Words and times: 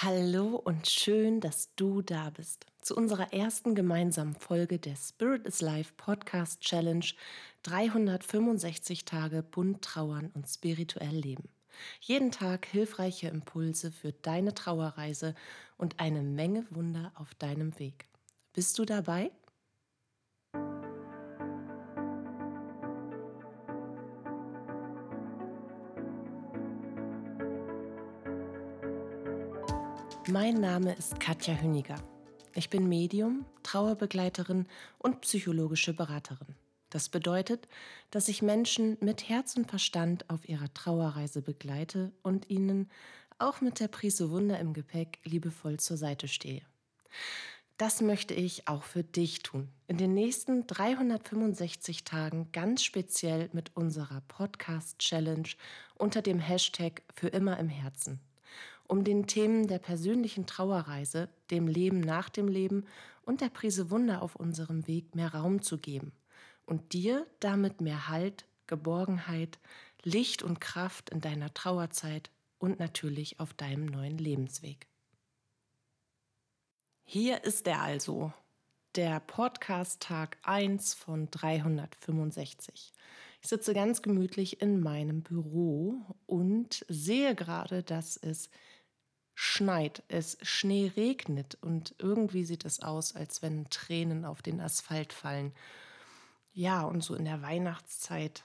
Hallo 0.00 0.54
und 0.54 0.88
schön, 0.88 1.40
dass 1.40 1.74
du 1.74 2.02
da 2.02 2.30
bist. 2.30 2.66
Zu 2.80 2.94
unserer 2.94 3.32
ersten 3.32 3.74
gemeinsamen 3.74 4.36
Folge 4.36 4.78
der 4.78 4.94
Spirit 4.94 5.44
is 5.44 5.60
Life 5.60 5.94
Podcast 5.96 6.60
Challenge 6.60 7.04
365 7.64 9.04
Tage 9.04 9.42
bunt 9.42 9.82
trauern 9.82 10.30
und 10.34 10.46
spirituell 10.46 11.16
leben. 11.16 11.48
Jeden 12.00 12.30
Tag 12.30 12.66
hilfreiche 12.66 13.26
Impulse 13.26 13.90
für 13.90 14.12
deine 14.12 14.54
Trauerreise 14.54 15.34
und 15.78 15.98
eine 15.98 16.22
Menge 16.22 16.64
Wunder 16.70 17.10
auf 17.16 17.34
deinem 17.34 17.76
Weg. 17.80 18.06
Bist 18.52 18.78
du 18.78 18.84
dabei? 18.84 19.32
Mein 30.30 30.60
Name 30.60 30.92
ist 30.92 31.20
Katja 31.20 31.54
Hüniger. 31.54 31.96
Ich 32.54 32.68
bin 32.68 32.86
Medium, 32.86 33.46
Trauerbegleiterin 33.62 34.66
und 34.98 35.22
psychologische 35.22 35.94
Beraterin. 35.94 36.54
Das 36.90 37.08
bedeutet, 37.08 37.66
dass 38.10 38.28
ich 38.28 38.42
Menschen 38.42 38.98
mit 39.00 39.30
Herz 39.30 39.56
und 39.56 39.70
Verstand 39.70 40.28
auf 40.28 40.46
ihrer 40.46 40.70
Trauerreise 40.74 41.40
begleite 41.40 42.12
und 42.22 42.50
ihnen 42.50 42.90
auch 43.38 43.62
mit 43.62 43.80
der 43.80 43.88
Prise 43.88 44.30
Wunder 44.30 44.58
im 44.60 44.74
Gepäck 44.74 45.18
liebevoll 45.24 45.80
zur 45.80 45.96
Seite 45.96 46.28
stehe. 46.28 46.60
Das 47.78 48.02
möchte 48.02 48.34
ich 48.34 48.68
auch 48.68 48.82
für 48.82 49.04
dich 49.04 49.42
tun. 49.42 49.70
In 49.86 49.96
den 49.96 50.12
nächsten 50.12 50.66
365 50.66 52.04
Tagen 52.04 52.52
ganz 52.52 52.84
speziell 52.84 53.48
mit 53.54 53.74
unserer 53.74 54.20
Podcast 54.28 54.98
Challenge 54.98 55.48
unter 55.94 56.20
dem 56.20 56.38
Hashtag 56.38 57.02
für 57.14 57.28
immer 57.28 57.58
im 57.58 57.70
Herzen 57.70 58.20
um 58.88 59.04
den 59.04 59.26
Themen 59.26 59.68
der 59.68 59.78
persönlichen 59.78 60.46
Trauerreise, 60.46 61.28
dem 61.50 61.68
Leben 61.68 62.00
nach 62.00 62.28
dem 62.28 62.48
Leben 62.48 62.86
und 63.22 63.40
der 63.40 63.50
Prise 63.50 63.90
Wunder 63.90 64.22
auf 64.22 64.34
unserem 64.34 64.86
Weg 64.88 65.14
mehr 65.14 65.34
Raum 65.34 65.62
zu 65.62 65.78
geben 65.78 66.12
und 66.64 66.92
dir 66.92 67.26
damit 67.40 67.80
mehr 67.80 68.08
Halt, 68.08 68.46
Geborgenheit, 68.66 69.58
Licht 70.02 70.42
und 70.42 70.60
Kraft 70.60 71.10
in 71.10 71.20
deiner 71.20 71.52
Trauerzeit 71.52 72.30
und 72.58 72.78
natürlich 72.78 73.40
auf 73.40 73.52
deinem 73.54 73.86
neuen 73.86 74.18
Lebensweg. 74.18 74.86
Hier 77.04 77.44
ist 77.44 77.66
er 77.66 77.82
also, 77.82 78.32
der 78.94 79.20
Podcast 79.20 80.00
Tag 80.00 80.38
1 80.42 80.94
von 80.94 81.30
365. 81.30 82.92
Ich 83.40 83.48
sitze 83.48 83.72
ganz 83.72 84.02
gemütlich 84.02 84.60
in 84.60 84.80
meinem 84.80 85.22
Büro 85.22 86.02
und 86.26 86.84
sehe 86.88 87.34
gerade, 87.34 87.82
dass 87.82 88.16
es 88.16 88.50
schneit, 89.40 90.02
es 90.08 90.36
Schnee 90.42 90.90
regnet 90.96 91.56
und 91.60 91.94
irgendwie 91.98 92.44
sieht 92.44 92.64
es 92.64 92.80
aus, 92.80 93.14
als 93.14 93.40
wenn 93.40 93.70
Tränen 93.70 94.24
auf 94.24 94.42
den 94.42 94.60
Asphalt 94.60 95.12
fallen. 95.12 95.52
Ja, 96.52 96.82
und 96.82 97.04
so 97.04 97.14
in 97.14 97.24
der 97.24 97.40
Weihnachtszeit 97.40 98.42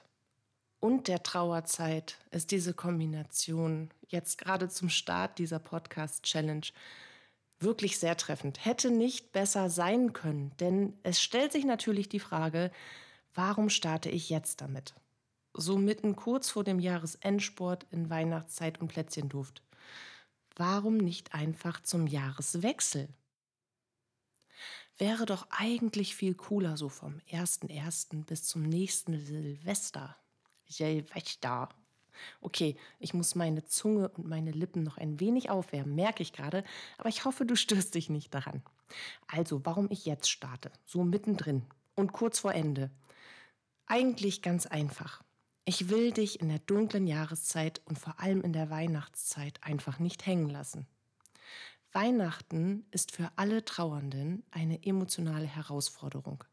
und 0.78 1.08
der 1.08 1.24
Trauerzeit 1.24 2.18
ist 2.30 2.52
diese 2.52 2.74
Kombination 2.74 3.90
jetzt 4.06 4.38
gerade 4.38 4.68
zum 4.68 4.88
Start 4.88 5.40
dieser 5.40 5.58
Podcast-Challenge 5.58 6.68
wirklich 7.58 7.98
sehr 7.98 8.16
treffend. 8.16 8.64
Hätte 8.64 8.92
nicht 8.92 9.32
besser 9.32 9.70
sein 9.70 10.12
können, 10.12 10.52
denn 10.60 10.96
es 11.02 11.20
stellt 11.20 11.50
sich 11.50 11.64
natürlich 11.64 12.08
die 12.08 12.20
Frage, 12.20 12.70
warum 13.34 13.68
starte 13.68 14.10
ich 14.10 14.30
jetzt 14.30 14.60
damit? 14.60 14.94
So 15.54 15.76
mitten 15.76 16.14
kurz 16.14 16.50
vor 16.50 16.62
dem 16.62 16.78
Jahresendsport 16.78 17.84
in 17.90 18.10
Weihnachtszeit 18.10 18.80
und 18.80 18.86
Plätzchenduft. 18.86 19.63
Warum 20.56 20.98
nicht 20.98 21.34
einfach 21.34 21.80
zum 21.82 22.06
Jahreswechsel? 22.06 23.08
Wäre 24.96 25.26
doch 25.26 25.48
eigentlich 25.50 26.14
viel 26.14 26.34
cooler 26.34 26.76
so 26.76 26.88
vom 26.88 27.18
1.1. 27.30 28.24
bis 28.24 28.44
zum 28.44 28.62
nächsten 28.62 29.18
Silvester. 29.18 30.16
Silvester. 30.66 31.68
Okay, 32.40 32.76
ich 33.00 33.12
muss 33.12 33.34
meine 33.34 33.64
Zunge 33.64 34.08
und 34.10 34.28
meine 34.28 34.52
Lippen 34.52 34.84
noch 34.84 34.96
ein 34.96 35.18
wenig 35.18 35.50
aufwärmen, 35.50 35.96
merke 35.96 36.22
ich 36.22 36.32
gerade, 36.32 36.62
aber 36.98 37.08
ich 37.08 37.24
hoffe, 37.24 37.44
du 37.44 37.56
störst 37.56 37.96
dich 37.96 38.08
nicht 38.08 38.32
daran. 38.32 38.62
Also, 39.26 39.66
warum 39.66 39.90
ich 39.90 40.06
jetzt 40.06 40.30
starte, 40.30 40.70
so 40.84 41.02
mittendrin 41.02 41.66
und 41.96 42.12
kurz 42.12 42.38
vor 42.38 42.54
Ende. 42.54 42.92
Eigentlich 43.86 44.42
ganz 44.42 44.66
einfach. 44.66 45.23
Ich 45.66 45.88
will 45.88 46.12
dich 46.12 46.40
in 46.40 46.50
der 46.50 46.58
dunklen 46.58 47.06
Jahreszeit 47.06 47.80
und 47.86 47.98
vor 47.98 48.20
allem 48.20 48.42
in 48.42 48.52
der 48.52 48.68
Weihnachtszeit 48.68 49.62
einfach 49.62 49.98
nicht 49.98 50.26
hängen 50.26 50.50
lassen. 50.50 50.86
Weihnachten 51.90 52.84
ist 52.90 53.12
für 53.12 53.30
alle 53.36 53.64
Trauernden 53.64 54.42
eine 54.50 54.84
emotionale 54.84 55.46
Herausforderung, 55.46 56.44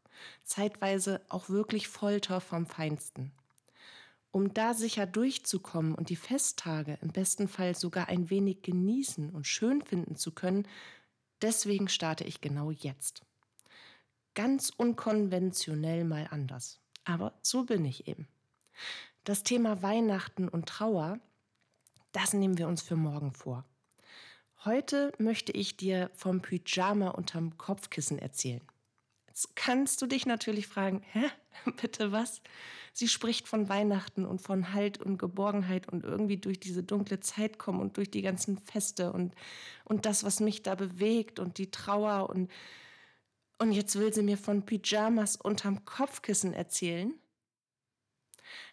zeitweise 0.44 1.20
auch 1.28 1.50
wirklich 1.50 1.88
Folter 1.88 2.40
vom 2.40 2.64
Feinsten. 2.64 3.32
Um 4.30 4.54
da 4.54 4.72
sicher 4.72 5.04
durchzukommen 5.04 5.94
und 5.94 6.08
die 6.08 6.16
Festtage 6.16 6.96
im 7.02 7.08
besten 7.08 7.48
Fall 7.48 7.74
sogar 7.74 8.08
ein 8.08 8.30
wenig 8.30 8.62
genießen 8.62 9.28
und 9.28 9.46
schön 9.46 9.82
finden 9.82 10.16
zu 10.16 10.32
können, 10.32 10.66
deswegen 11.42 11.88
starte 11.88 12.24
ich 12.24 12.40
genau 12.40 12.70
jetzt. 12.70 13.26
Ganz 14.32 14.72
unkonventionell 14.74 16.04
mal 16.04 16.28
anders. 16.30 16.80
Aber 17.04 17.34
so 17.42 17.64
bin 17.64 17.84
ich 17.84 18.08
eben. 18.08 18.26
Das 19.24 19.42
Thema 19.42 19.82
Weihnachten 19.82 20.48
und 20.48 20.68
Trauer, 20.68 21.18
das 22.12 22.32
nehmen 22.32 22.58
wir 22.58 22.68
uns 22.68 22.82
für 22.82 22.96
morgen 22.96 23.32
vor. 23.32 23.64
Heute 24.64 25.12
möchte 25.18 25.52
ich 25.52 25.76
dir 25.76 26.10
vom 26.14 26.40
Pyjama 26.40 27.08
unterm 27.08 27.58
Kopfkissen 27.58 28.18
erzählen. 28.18 28.62
Jetzt 29.26 29.56
kannst 29.56 30.02
du 30.02 30.06
dich 30.06 30.26
natürlich 30.26 30.66
fragen, 30.66 31.02
hä, 31.12 31.24
bitte 31.80 32.12
was? 32.12 32.42
Sie 32.92 33.08
spricht 33.08 33.48
von 33.48 33.68
Weihnachten 33.68 34.26
und 34.26 34.42
von 34.42 34.74
Halt 34.74 34.98
und 34.98 35.16
Geborgenheit 35.16 35.88
und 35.88 36.04
irgendwie 36.04 36.36
durch 36.36 36.60
diese 36.60 36.82
dunkle 36.82 37.20
Zeit 37.20 37.58
kommen 37.58 37.80
und 37.80 37.96
durch 37.96 38.10
die 38.10 38.20
ganzen 38.20 38.58
Feste 38.58 39.12
und, 39.12 39.34
und 39.84 40.04
das, 40.04 40.24
was 40.24 40.40
mich 40.40 40.62
da 40.62 40.74
bewegt 40.74 41.38
und 41.38 41.56
die 41.56 41.70
Trauer 41.70 42.28
und, 42.28 42.50
und 43.58 43.72
jetzt 43.72 43.98
will 43.98 44.12
sie 44.12 44.22
mir 44.22 44.36
von 44.36 44.66
Pyjamas 44.66 45.36
unterm 45.36 45.84
Kopfkissen 45.86 46.52
erzählen. 46.52 47.14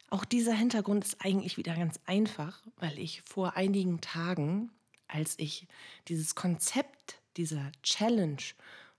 Auch 0.10 0.26
dieser 0.26 0.54
Hintergrund 0.54 1.06
ist 1.06 1.24
eigentlich 1.24 1.58
wieder 1.58 1.76
ganz 1.76 2.00
einfach, 2.06 2.62
weil 2.78 2.98
ich 2.98 3.22
vor 3.22 3.56
einigen 3.56 4.02
Tagen, 4.02 4.72
als 5.08 5.36
ich 5.38 5.68
dieses 6.08 6.36
Konzept 6.36 7.22
dieser 7.38 7.72
Challenge 7.84 8.42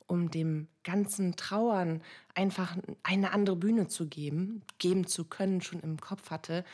um 0.07 0.31
dem 0.31 0.67
ganzen 0.83 1.37
Trauern 1.37 2.03
einfach 2.35 2.77
eine 3.05 3.33
andere 3.33 3.55
Bühne 3.55 3.87
zu 3.87 4.09
geben, 4.09 4.63
geben 4.79 5.07
zu 5.07 5.25
können, 5.25 5.61
schon 5.61 5.81
im 5.81 6.01
Kopf 6.01 6.31
hatte, 6.31 6.65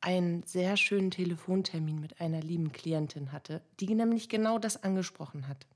einen 0.00 0.42
sehr 0.42 0.76
schönen 0.76 1.12
Telefontermin 1.12 2.00
mit 2.00 2.20
einer 2.20 2.40
lieben 2.40 2.72
Klientin 2.72 3.30
hatte, 3.30 3.62
die 3.78 3.94
nämlich 3.94 4.28
genau 4.28 4.58
das 4.58 4.82
angesprochen 4.82 5.46
hat. 5.46 5.66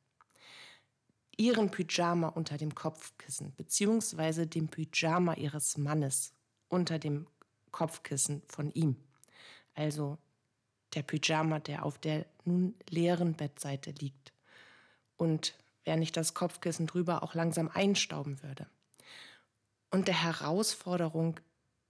Ihren 1.36 1.70
Pyjama 1.70 2.28
unter 2.28 2.56
dem 2.56 2.74
Kopfkissen, 2.74 3.54
beziehungsweise 3.56 4.46
dem 4.46 4.68
Pyjama 4.68 5.34
ihres 5.34 5.78
Mannes 5.78 6.32
unter 6.68 6.98
dem 6.98 7.26
Kopfkissen 7.74 8.40
von 8.46 8.70
ihm. 8.70 8.94
Also 9.74 10.16
der 10.94 11.02
Pyjama, 11.02 11.58
der 11.58 11.84
auf 11.84 11.98
der 11.98 12.24
nun 12.44 12.76
leeren 12.88 13.34
Bettseite 13.34 13.90
liegt. 13.90 14.32
Und 15.16 15.58
während 15.84 16.04
ich 16.04 16.12
das 16.12 16.34
Kopfkissen 16.34 16.86
drüber 16.86 17.24
auch 17.24 17.34
langsam 17.34 17.68
einstauben 17.68 18.40
würde. 18.44 18.68
Und 19.90 20.06
der 20.06 20.22
Herausforderung, 20.22 21.40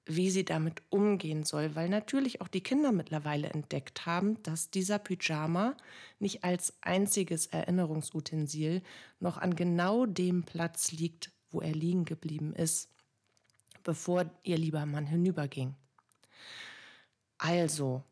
wie 0.06 0.31
sie 0.31 0.47
damit 0.47 0.81
umgehen 0.89 1.45
soll, 1.45 1.75
weil 1.75 1.91
natürlich 1.91 2.41
auch 2.41 2.49
die 2.49 2.62
Kinder 2.62 2.91
mittlerweile 2.91 3.51
entdeckt 3.51 4.06
haben, 4.06 4.43
dass 4.43 4.71
dieser 4.71 4.99
Pyjama 4.99 5.77
nicht 6.19 6.45
als 6.45 6.72
einziges 6.81 7.47
Erinnerungsutensil 7.48 8.83
noch 9.21 9.36
an 9.36 9.54
genau 9.54 10.07
dem 10.07 10.45
Platz 10.45 10.92
liegt, 10.92 11.31
wo 11.51 11.60
er 11.60 11.72
liegen 11.72 12.07
geblieben 12.07 12.54
ist, 12.54 12.94
bevor 13.84 14.28
ihr 14.42 14.59
lieber 14.59 14.84
Mann 14.86 15.07
hinüberging. 15.07 15.77
Also, 17.39 18.03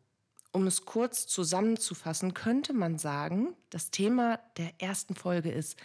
um 0.51 0.67
es 0.67 0.85
kurz 0.85 1.27
zusammenzufassen, 1.27 2.33
könnte 2.33 2.73
man 2.73 2.97
sagen, 2.97 3.55
das 3.69 3.91
Thema 3.91 4.39
der 4.57 4.79
ersten 4.79 5.15
Folge 5.15 5.51
ist 5.51 5.77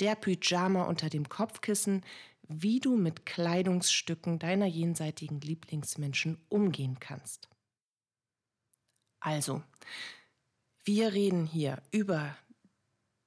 der 0.00 0.16
Pyjama 0.16 0.84
unter 0.84 1.08
dem 1.08 1.28
Kopfkissen, 1.28 2.04
wie 2.42 2.80
du 2.80 2.96
mit 2.96 3.26
Kleidungsstücken 3.26 4.38
deiner 4.38 4.66
jenseitigen 4.66 5.40
Lieblingsmenschen 5.40 6.38
umgehen 6.48 6.98
kannst. 6.98 7.48
Also, 9.20 9.62
wir 10.84 11.12
reden 11.12 11.46
hier 11.46 11.82
über 11.90 12.36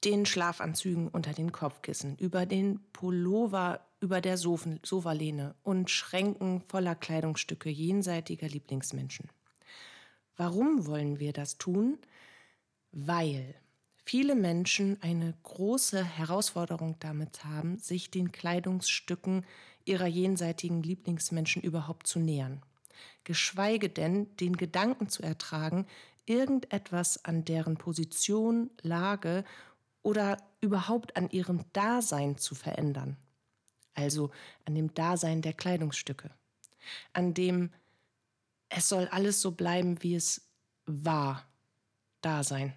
den 0.03 0.25
Schlafanzügen 0.25 1.07
unter 1.07 1.33
den 1.33 1.51
Kopfkissen, 1.51 2.18
über 2.18 2.45
den 2.45 2.81
Pullover 2.91 3.85
über 4.01 4.19
der 4.19 4.38
Sofalehne 4.38 5.56
und 5.63 5.89
Schränken 5.89 6.62
voller 6.68 6.95
Kleidungsstücke 6.95 7.69
jenseitiger 7.69 8.48
Lieblingsmenschen. 8.48 9.30
Warum 10.36 10.88
wollen 10.88 11.19
wir 11.19 11.33
das 11.33 11.57
tun? 11.57 12.00
Weil 12.92 13.56
viele 14.03 14.36
Menschen 14.36 14.98
eine 15.01 15.36
große 15.44 16.03
Herausforderung 16.03 16.98
damit 17.00 17.45
haben, 17.45 17.77
sich 17.77 18.09
den 18.09 18.31
Kleidungsstücken 18.31 19.45
ihrer 19.86 20.07
jenseitigen 20.07 20.81
Lieblingsmenschen 20.81 21.62
überhaupt 21.62 22.07
zu 22.07 22.19
nähern. 22.19 22.62
Geschweige 23.24 23.89
denn 23.89 24.36
den 24.38 24.57
Gedanken 24.57 25.09
zu 25.09 25.21
ertragen, 25.21 25.86
irgendetwas 26.25 27.24
an 27.24 27.45
deren 27.45 27.77
Position, 27.77 28.71
Lage 28.81 29.44
oder 30.01 30.38
überhaupt 30.59 31.18
an 31.18 31.30
ihrem 31.30 31.65
Dasein 31.74 32.38
zu 32.38 32.56
verändern. 32.56 33.18
Also 33.93 34.31
an 34.65 34.75
dem 34.75 34.93
Dasein 34.93 35.41
der 35.41 35.53
Kleidungsstücke. 35.53 36.31
An 37.13 37.33
dem 37.33 37.71
es 38.69 38.88
soll 38.88 39.07
alles 39.09 39.41
so 39.41 39.51
bleiben, 39.51 40.01
wie 40.01 40.15
es 40.15 40.47
war, 40.85 41.45
Dasein. 42.21 42.73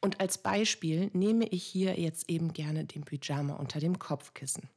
Und 0.00 0.20
als 0.20 0.38
Beispiel 0.38 1.10
nehme 1.12 1.46
ich 1.48 1.64
hier 1.64 1.98
jetzt 1.98 2.30
eben 2.30 2.52
gerne 2.52 2.84
den 2.84 3.04
Pyjama 3.04 3.54
unter 3.54 3.80
dem 3.80 3.98
Kopfkissen. 3.98 4.68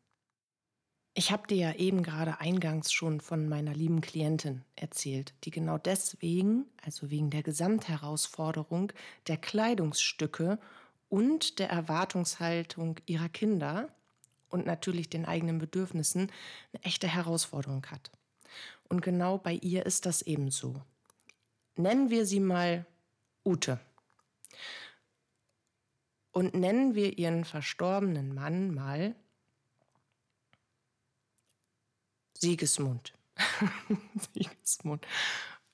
Ich 1.13 1.31
habe 1.31 1.47
dir 1.47 1.57
ja 1.57 1.73
eben 1.75 2.01
gerade 2.01 2.39
eingangs 2.39 2.91
schon 2.91 3.19
von 3.19 3.47
meiner 3.47 3.73
lieben 3.73 4.01
Klientin 4.01 4.63
erzählt, 4.75 5.33
die 5.43 5.51
genau 5.51 5.77
deswegen, 5.77 6.65
also 6.83 7.11
wegen 7.11 7.29
der 7.29 7.43
Gesamtherausforderung 7.43 8.93
der 9.27 9.37
Kleidungsstücke 9.37 10.59
und 11.09 11.59
der 11.59 11.69
Erwartungshaltung 11.69 12.99
ihrer 13.05 13.29
Kinder 13.29 13.89
und 14.49 14.65
natürlich 14.65 15.09
den 15.09 15.25
eigenen 15.25 15.59
Bedürfnissen 15.59 16.31
eine 16.73 16.83
echte 16.83 17.07
Herausforderung 17.07 17.85
hat. 17.87 18.11
Und 18.87 19.01
genau 19.01 19.37
bei 19.37 19.53
ihr 19.53 19.85
ist 19.85 20.05
das 20.05 20.21
eben 20.21 20.51
so. 20.51 20.81
Nennen 21.75 22.09
wir 22.09 22.25
sie 22.25 22.39
mal 22.39 22.85
Ute. 23.45 23.79
Und 26.31 26.53
nennen 26.53 26.95
wir 26.95 27.17
ihren 27.17 27.45
verstorbenen 27.45 28.33
Mann 28.33 28.73
mal 28.73 29.15
Siegesmund. 32.33 33.13
Siegesmund. 34.33 35.05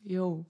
Jo. 0.04 0.46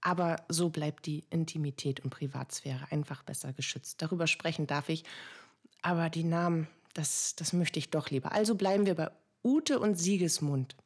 Aber 0.00 0.44
so 0.48 0.68
bleibt 0.68 1.06
die 1.06 1.24
Intimität 1.30 2.00
und 2.00 2.10
Privatsphäre 2.10 2.86
einfach 2.90 3.22
besser 3.22 3.52
geschützt. 3.52 4.02
Darüber 4.02 4.26
sprechen 4.26 4.66
darf 4.66 4.88
ich. 4.88 5.04
Aber 5.82 6.10
die 6.10 6.24
Namen, 6.24 6.68
das, 6.94 7.34
das 7.36 7.52
möchte 7.52 7.78
ich 7.78 7.90
doch 7.90 8.10
lieber. 8.10 8.32
Also 8.32 8.54
bleiben 8.54 8.86
wir 8.86 8.94
bei 8.94 9.10
Ute 9.42 9.78
und 9.78 9.96
Siegesmund. 9.96 10.76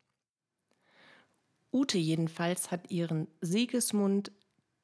Ute 1.72 1.98
jedenfalls 1.98 2.70
hat 2.70 2.90
ihren 2.90 3.28
Siegesmund 3.40 4.32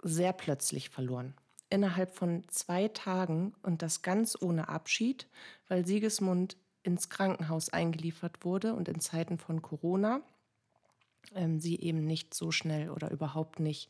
sehr 0.03 0.32
plötzlich 0.32 0.91
verloren. 0.91 1.35
Innerhalb 1.71 2.15
von 2.15 2.44
zwei 2.49 2.88
Tagen 2.88 3.55
und 3.62 3.82
das 3.82 4.03
ganz 4.03 4.37
ohne 4.41 4.69
Abschied, 4.69 5.26
weil 5.67 5.87
Siegesmund 5.87 6.56
ins 6.82 7.09
Krankenhaus 7.09 7.70
eingeliefert 7.70 8.44
wurde 8.44 8.75
und 8.75 8.88
in 8.88 9.00
Zeiten 9.00 9.38
von 9.38 9.62
Corona 9.62 10.20
ähm, 11.35 11.59
sie 11.59 11.81
eben 11.81 12.06
nicht 12.06 12.35
so 12.35 12.50
schnell 12.50 12.91
oder 12.91 13.11
überhaupt 13.11 13.61
nicht 13.61 13.88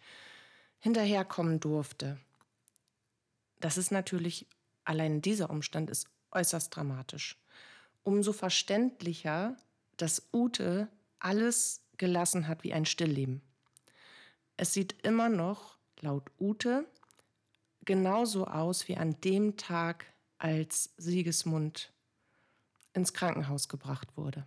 hinterherkommen 0.78 1.58
durfte. 1.58 2.18
Das 3.60 3.76
ist 3.76 3.90
natürlich, 3.90 4.46
allein 4.84 5.20
dieser 5.20 5.50
Umstand 5.50 5.90
ist 5.90 6.08
äußerst 6.34 6.74
dramatisch. 6.74 7.36
Umso 8.02 8.32
verständlicher, 8.32 9.56
dass 9.96 10.28
Ute 10.32 10.88
alles 11.18 11.82
gelassen 11.96 12.48
hat 12.48 12.64
wie 12.64 12.72
ein 12.72 12.86
Stillleben. 12.86 13.40
Es 14.56 14.72
sieht 14.72 14.94
immer 15.04 15.28
noch, 15.28 15.78
laut 16.00 16.30
Ute, 16.38 16.86
genauso 17.84 18.46
aus 18.46 18.88
wie 18.88 18.96
an 18.96 19.20
dem 19.20 19.56
Tag, 19.56 20.06
als 20.38 20.92
Siegesmund 20.96 21.92
ins 22.92 23.14
Krankenhaus 23.14 23.68
gebracht 23.68 24.16
wurde. 24.16 24.46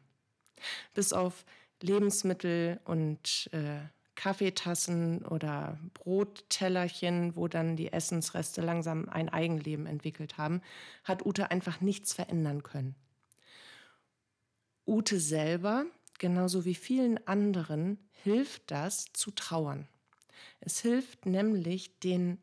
Bis 0.93 1.13
auf 1.13 1.45
Lebensmittel 1.81 2.79
und 2.85 3.49
äh, 3.51 3.79
Kaffeetassen 4.17 5.23
oder 5.25 5.79
Brottellerchen, 5.93 7.35
wo 7.35 7.47
dann 7.47 7.77
die 7.77 7.93
Essensreste 7.93 8.61
langsam 8.61 9.07
ein 9.09 9.29
Eigenleben 9.29 9.85
entwickelt 9.85 10.37
haben, 10.37 10.61
hat 11.03 11.25
Ute 11.25 11.51
einfach 11.51 11.81
nichts 11.81 12.13
verändern 12.13 12.63
können. 12.63 12.95
Ute 14.87 15.19
selber, 15.19 15.85
genauso 16.17 16.65
wie 16.65 16.73
vielen 16.73 17.25
anderen, 17.27 17.99
hilft 18.23 18.71
das 18.71 19.05
zu 19.13 19.29
trauern. 19.31 19.87
Es 20.61 20.79
hilft 20.79 21.27
nämlich, 21.27 21.99
den 21.99 22.39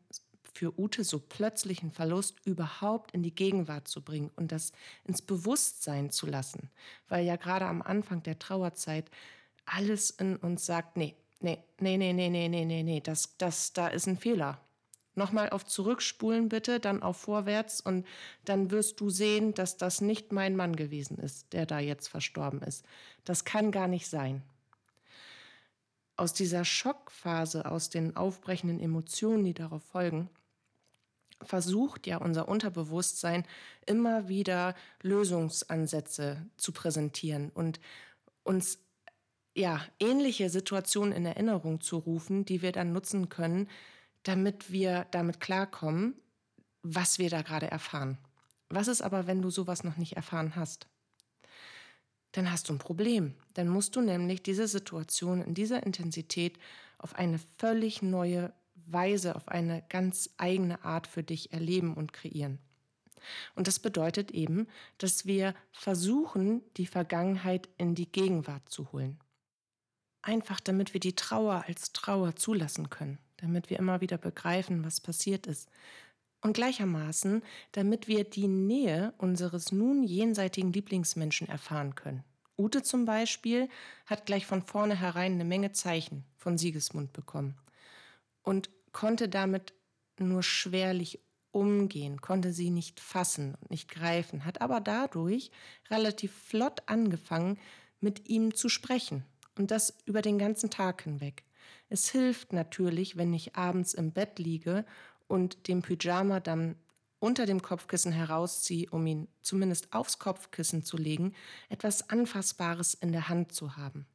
für 0.53 0.79
Ute 0.79 1.03
so 1.03 1.19
plötzlichen 1.19 1.91
Verlust 1.91 2.37
überhaupt 2.45 3.11
in 3.11 3.21
die 3.21 3.35
Gegenwart 3.35 3.89
zu 3.89 4.01
bringen 4.01 4.31
und 4.37 4.53
das 4.53 4.71
ins 5.03 5.21
Bewusstsein 5.21 6.09
zu 6.09 6.25
lassen. 6.25 6.69
Weil 7.09 7.25
ja 7.25 7.35
gerade 7.35 7.65
am 7.65 7.81
Anfang 7.81 8.23
der 8.23 8.39
Trauerzeit 8.39 9.11
alles 9.65 10.11
in 10.11 10.37
uns 10.37 10.65
sagt, 10.65 10.95
nee, 10.95 11.15
Nee, 11.39 11.63
nee, 11.79 11.97
nee, 11.97 12.13
nee, 12.13 12.29
nee, 12.29 12.47
nee, 12.47 12.65
nee, 12.65 12.83
nee. 12.83 13.01
Das, 13.01 13.37
das, 13.37 13.73
da 13.73 13.87
ist 13.87 14.07
ein 14.07 14.17
Fehler. 14.17 14.59
Nochmal 15.15 15.49
auf 15.49 15.65
Zurückspulen 15.65 16.49
bitte, 16.49 16.79
dann 16.79 17.01
auf 17.01 17.17
Vorwärts 17.17 17.79
und 17.79 18.05
dann 18.43 18.69
wirst 18.69 18.99
du 18.99 19.09
sehen, 19.09 19.53
dass 19.53 19.77
das 19.77 20.01
nicht 20.01 20.33
mein 20.33 20.55
Mann 20.55 20.75
gewesen 20.75 21.17
ist, 21.17 21.53
der 21.53 21.65
da 21.65 21.79
jetzt 21.79 22.09
verstorben 22.09 22.61
ist. 22.61 22.85
Das 23.23 23.45
kann 23.45 23.71
gar 23.71 23.87
nicht 23.87 24.09
sein. 24.09 24.43
Aus 26.17 26.33
dieser 26.33 26.65
Schockphase, 26.65 27.65
aus 27.69 27.89
den 27.89 28.17
aufbrechenden 28.17 28.79
Emotionen, 28.79 29.43
die 29.43 29.53
darauf 29.53 29.83
folgen, 29.83 30.29
versucht 31.41 32.07
ja 32.07 32.17
unser 32.17 32.47
Unterbewusstsein 32.47 33.45
immer 33.85 34.27
wieder 34.27 34.75
Lösungsansätze 35.01 36.45
zu 36.57 36.71
präsentieren 36.71 37.51
und 37.53 37.79
uns 38.43 38.79
ja 39.55 39.81
ähnliche 39.99 40.49
Situationen 40.49 41.13
in 41.13 41.25
Erinnerung 41.25 41.81
zu 41.81 41.97
rufen, 41.97 42.45
die 42.45 42.61
wir 42.61 42.71
dann 42.71 42.91
nutzen 42.91 43.29
können, 43.29 43.69
damit 44.23 44.71
wir 44.71 45.07
damit 45.11 45.39
klarkommen, 45.39 46.15
was 46.83 47.17
wir 47.17 47.29
da 47.29 47.41
gerade 47.41 47.71
erfahren. 47.71 48.17
Was 48.69 48.87
ist 48.87 49.01
aber, 49.01 49.27
wenn 49.27 49.41
du 49.41 49.49
sowas 49.49 49.83
noch 49.83 49.97
nicht 49.97 50.15
erfahren 50.15 50.55
hast? 50.55 50.87
Dann 52.33 52.51
hast 52.51 52.67
du 52.67 52.73
ein 52.73 52.79
Problem. 52.79 53.33
Dann 53.53 53.69
musst 53.69 53.95
du 53.95 54.01
nämlich 54.01 54.43
diese 54.43 54.67
Situation 54.67 55.41
in 55.41 55.53
dieser 55.53 55.83
Intensität 55.83 56.59
auf 56.97 57.15
eine 57.15 57.39
völlig 57.57 58.01
neue 58.01 58.51
Weise, 58.87 59.35
auf 59.35 59.47
eine 59.47 59.83
ganz 59.89 60.29
eigene 60.37 60.83
Art 60.83 61.07
für 61.07 61.23
dich 61.23 61.53
erleben 61.53 61.93
und 61.93 62.13
kreieren. 62.13 62.59
Und 63.55 63.67
das 63.67 63.79
bedeutet 63.79 64.31
eben, 64.31 64.67
dass 64.97 65.25
wir 65.25 65.55
versuchen, 65.71 66.61
die 66.77 66.85
Vergangenheit 66.85 67.69
in 67.77 67.95
die 67.95 68.11
Gegenwart 68.11 68.67
zu 68.69 68.91
holen. 68.91 69.17
Einfach 70.25 70.59
damit 70.59 70.95
wir 70.95 70.99
die 70.99 71.15
Trauer 71.15 71.65
als 71.67 71.93
Trauer 71.93 72.35
zulassen 72.35 72.89
können, 72.89 73.19
damit 73.37 73.69
wir 73.69 73.77
immer 73.77 74.01
wieder 74.01 74.17
begreifen, 74.17 74.83
was 74.83 74.99
passiert 74.99 75.45
ist. 75.45 75.69
Und 76.41 76.53
gleichermaßen, 76.53 77.43
damit 77.73 78.07
wir 78.07 78.23
die 78.23 78.47
Nähe 78.47 79.13
unseres 79.19 79.71
nun 79.71 80.01
jenseitigen 80.01 80.73
Lieblingsmenschen 80.73 81.47
erfahren 81.47 81.93
können. 81.93 82.23
Ute 82.57 82.81
zum 82.81 83.05
Beispiel 83.05 83.69
hat 84.07 84.25
gleich 84.25 84.47
von 84.47 84.63
vornherein 84.63 85.33
eine 85.33 85.45
Menge 85.45 85.73
Zeichen 85.73 86.25
von 86.37 86.57
Siegesmund 86.57 87.13
bekommen 87.13 87.55
und 88.41 88.71
konnte 88.93 89.29
damit 89.29 89.75
nur 90.17 90.41
schwerlich 90.41 91.19
umgehen, 91.51 92.19
konnte 92.19 92.51
sie 92.51 92.71
nicht 92.71 92.99
fassen 92.99 93.53
und 93.61 93.69
nicht 93.69 93.91
greifen, 93.91 94.43
hat 94.43 94.59
aber 94.61 94.81
dadurch 94.81 95.51
relativ 95.91 96.33
flott 96.33 96.81
angefangen, 96.87 97.59
mit 97.99 98.27
ihm 98.27 98.55
zu 98.55 98.69
sprechen 98.69 99.23
und 99.57 99.71
das 99.71 99.97
über 100.05 100.21
den 100.21 100.37
ganzen 100.37 100.69
Tag 100.69 101.03
hinweg. 101.03 101.43
Es 101.89 102.09
hilft 102.09 102.53
natürlich, 102.53 103.17
wenn 103.17 103.33
ich 103.33 103.55
abends 103.55 103.93
im 103.93 104.11
Bett 104.11 104.39
liege 104.39 104.85
und 105.27 105.67
den 105.67 105.81
Pyjama 105.81 106.39
dann 106.39 106.75
unter 107.19 107.45
dem 107.45 107.61
Kopfkissen 107.61 108.11
herausziehe, 108.11 108.89
um 108.91 109.05
ihn 109.07 109.27
zumindest 109.41 109.93
aufs 109.93 110.19
Kopfkissen 110.19 110.83
zu 110.83 110.97
legen, 110.97 111.33
etwas 111.69 112.09
Anfassbares 112.09 112.93
in 112.93 113.11
der 113.11 113.29
Hand 113.29 113.51
zu 113.51 113.77
haben. 113.77 114.05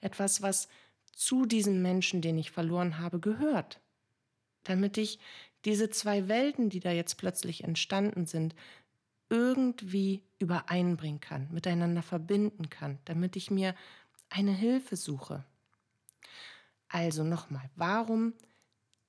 Etwas, 0.00 0.42
was 0.42 0.68
zu 1.14 1.46
diesem 1.46 1.82
Menschen, 1.82 2.22
den 2.22 2.38
ich 2.38 2.50
verloren 2.50 2.98
habe, 2.98 3.20
gehört. 3.20 3.80
Damit 4.64 4.98
ich 4.98 5.18
diese 5.64 5.90
zwei 5.90 6.28
Welten, 6.28 6.70
die 6.70 6.80
da 6.80 6.90
jetzt 6.90 7.18
plötzlich 7.18 7.64
entstanden 7.64 8.26
sind, 8.26 8.54
irgendwie 9.28 10.22
übereinbringen 10.38 11.20
kann, 11.20 11.48
miteinander 11.52 12.02
verbinden 12.02 12.68
kann, 12.68 12.98
damit 13.04 13.36
ich 13.36 13.50
mir 13.50 13.74
eine 14.30 14.52
Hilfe 14.52 14.96
suche. 14.96 15.44
Also 16.88 17.22
nochmal, 17.22 17.70
warum 17.76 18.34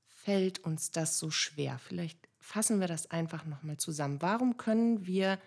fällt 0.05 0.59
uns 0.59 0.91
das 0.91 1.17
so 1.17 1.31
schwer? 1.31 1.79
Vielleicht 1.79 2.19
fassen 2.39 2.79
wir 2.79 2.87
das 2.87 3.09
einfach 3.09 3.45
nochmal 3.45 3.77
zusammen. 3.77 4.21
Warum 4.21 4.57
können 4.57 5.07
wir 5.07 5.39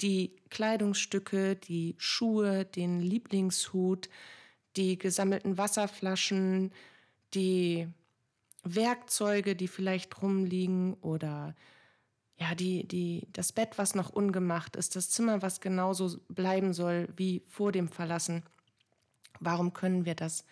die 0.00 0.36
Kleidungsstücke, 0.50 1.56
die 1.56 1.94
Schuhe, 1.98 2.64
den 2.64 3.00
Lieblingshut, 3.00 4.10
die 4.76 4.98
gesammelten 4.98 5.56
Wasserflaschen, 5.56 6.72
die 7.34 7.88
Werkzeuge, 8.62 9.56
die 9.56 9.68
vielleicht 9.68 10.20
rumliegen 10.22 10.94
oder 10.94 11.54
ja, 12.38 12.54
die, 12.54 12.86
die, 12.86 13.26
das 13.32 13.52
Bett, 13.52 13.78
was 13.78 13.94
noch 13.94 14.10
ungemacht 14.10 14.76
ist, 14.76 14.94
das 14.94 15.08
Zimmer, 15.08 15.40
was 15.40 15.60
genauso 15.60 16.18
bleiben 16.28 16.74
soll 16.74 17.08
wie 17.16 17.42
vor 17.48 17.72
dem 17.72 17.88
Verlassen. 17.88 18.42
Warum 19.40 19.72
können 19.72 20.04
wir 20.04 20.14
das 20.14 20.44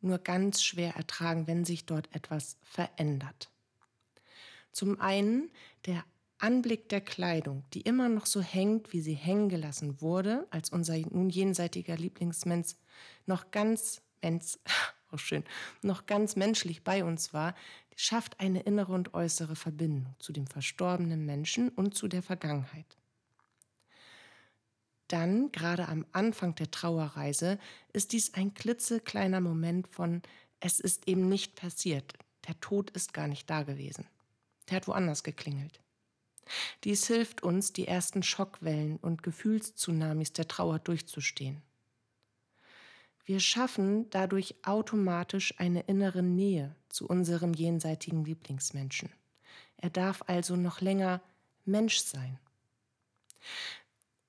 nur 0.00 0.18
ganz 0.18 0.62
schwer 0.62 0.96
ertragen, 0.96 1.46
wenn 1.46 1.64
sich 1.64 1.86
dort 1.86 2.14
etwas 2.14 2.56
verändert? 2.62 3.50
Zum 4.72 5.00
einen 5.00 5.50
der 5.86 6.04
Anblick 6.38 6.88
der 6.88 7.00
Kleidung, 7.00 7.62
die 7.72 7.82
immer 7.82 8.08
noch 8.08 8.26
so 8.26 8.40
hängt, 8.40 8.92
wie 8.92 9.00
sie 9.00 9.14
hängen 9.14 9.48
gelassen 9.48 10.00
wurde, 10.00 10.46
als 10.50 10.70
unser 10.70 10.98
nun 10.98 11.30
jenseitiger 11.30 11.96
Lieblingsmensch 11.96 12.74
noch 13.26 13.52
ganz, 13.52 14.02
Mensch, 14.22 14.58
auch 15.12 15.18
schön, 15.18 15.44
noch 15.82 16.06
ganz 16.06 16.34
menschlich 16.34 16.82
bei 16.82 17.04
uns 17.04 17.32
war, 17.32 17.54
schafft 17.94 18.40
eine 18.40 18.60
innere 18.62 18.92
und 18.92 19.14
äußere 19.14 19.54
Verbindung 19.54 20.16
zu 20.18 20.32
dem 20.32 20.48
verstorbenen 20.48 21.24
Menschen 21.24 21.68
und 21.68 21.94
zu 21.94 22.08
der 22.08 22.22
Vergangenheit. 22.22 22.96
Dann, 25.12 25.52
gerade 25.52 25.88
am 25.88 26.06
Anfang 26.12 26.54
der 26.54 26.70
Trauerreise, 26.70 27.58
ist 27.92 28.12
dies 28.12 28.32
ein 28.32 28.54
klitzekleiner 28.54 29.42
Moment 29.42 29.86
von 29.88 30.22
es 30.58 30.80
ist 30.80 31.06
eben 31.06 31.28
nicht 31.28 31.54
passiert. 31.54 32.14
Der 32.48 32.58
Tod 32.60 32.88
ist 32.92 33.12
gar 33.12 33.28
nicht 33.28 33.50
da 33.50 33.62
gewesen. 33.62 34.06
Der 34.70 34.76
hat 34.76 34.88
woanders 34.88 35.22
geklingelt. 35.22 35.82
Dies 36.84 37.06
hilft 37.06 37.42
uns, 37.42 37.74
die 37.74 37.86
ersten 37.86 38.22
Schockwellen 38.22 38.96
und 38.96 39.22
Gefühlstsunamis 39.22 40.32
der 40.32 40.48
Trauer 40.48 40.78
durchzustehen. 40.78 41.60
Wir 43.26 43.38
schaffen 43.38 44.08
dadurch 44.08 44.54
automatisch 44.62 45.60
eine 45.60 45.80
innere 45.80 46.22
Nähe 46.22 46.74
zu 46.88 47.06
unserem 47.06 47.52
jenseitigen 47.52 48.24
Lieblingsmenschen. 48.24 49.10
Er 49.76 49.90
darf 49.90 50.22
also 50.26 50.56
noch 50.56 50.80
länger 50.80 51.20
Mensch 51.66 51.98
sein. 51.98 52.38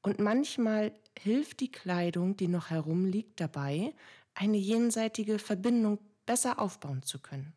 Und 0.03 0.19
manchmal 0.19 0.91
hilft 1.17 1.61
die 1.61 1.71
Kleidung, 1.71 2.37
die 2.37 2.47
noch 2.47 2.69
herumliegt, 2.69 3.39
dabei, 3.39 3.95
eine 4.35 4.57
jenseitige 4.57 5.39
Verbindung 5.39 5.97
besser 6.25 6.59
aufbauen 6.59 7.01
zu 7.01 7.19
können. 7.19 7.53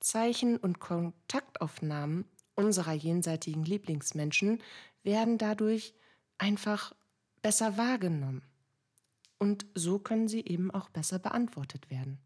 Zeichen 0.00 0.56
und 0.56 0.78
Kontaktaufnahmen 0.80 2.24
unserer 2.54 2.92
jenseitigen 2.92 3.64
Lieblingsmenschen 3.64 4.62
werden 5.02 5.38
dadurch 5.38 5.94
einfach 6.38 6.94
besser 7.40 7.76
wahrgenommen. 7.76 8.42
Und 9.38 9.66
so 9.74 9.98
können 9.98 10.28
sie 10.28 10.44
eben 10.44 10.70
auch 10.70 10.88
besser 10.90 11.18
beantwortet 11.18 11.90
werden. 11.90 12.20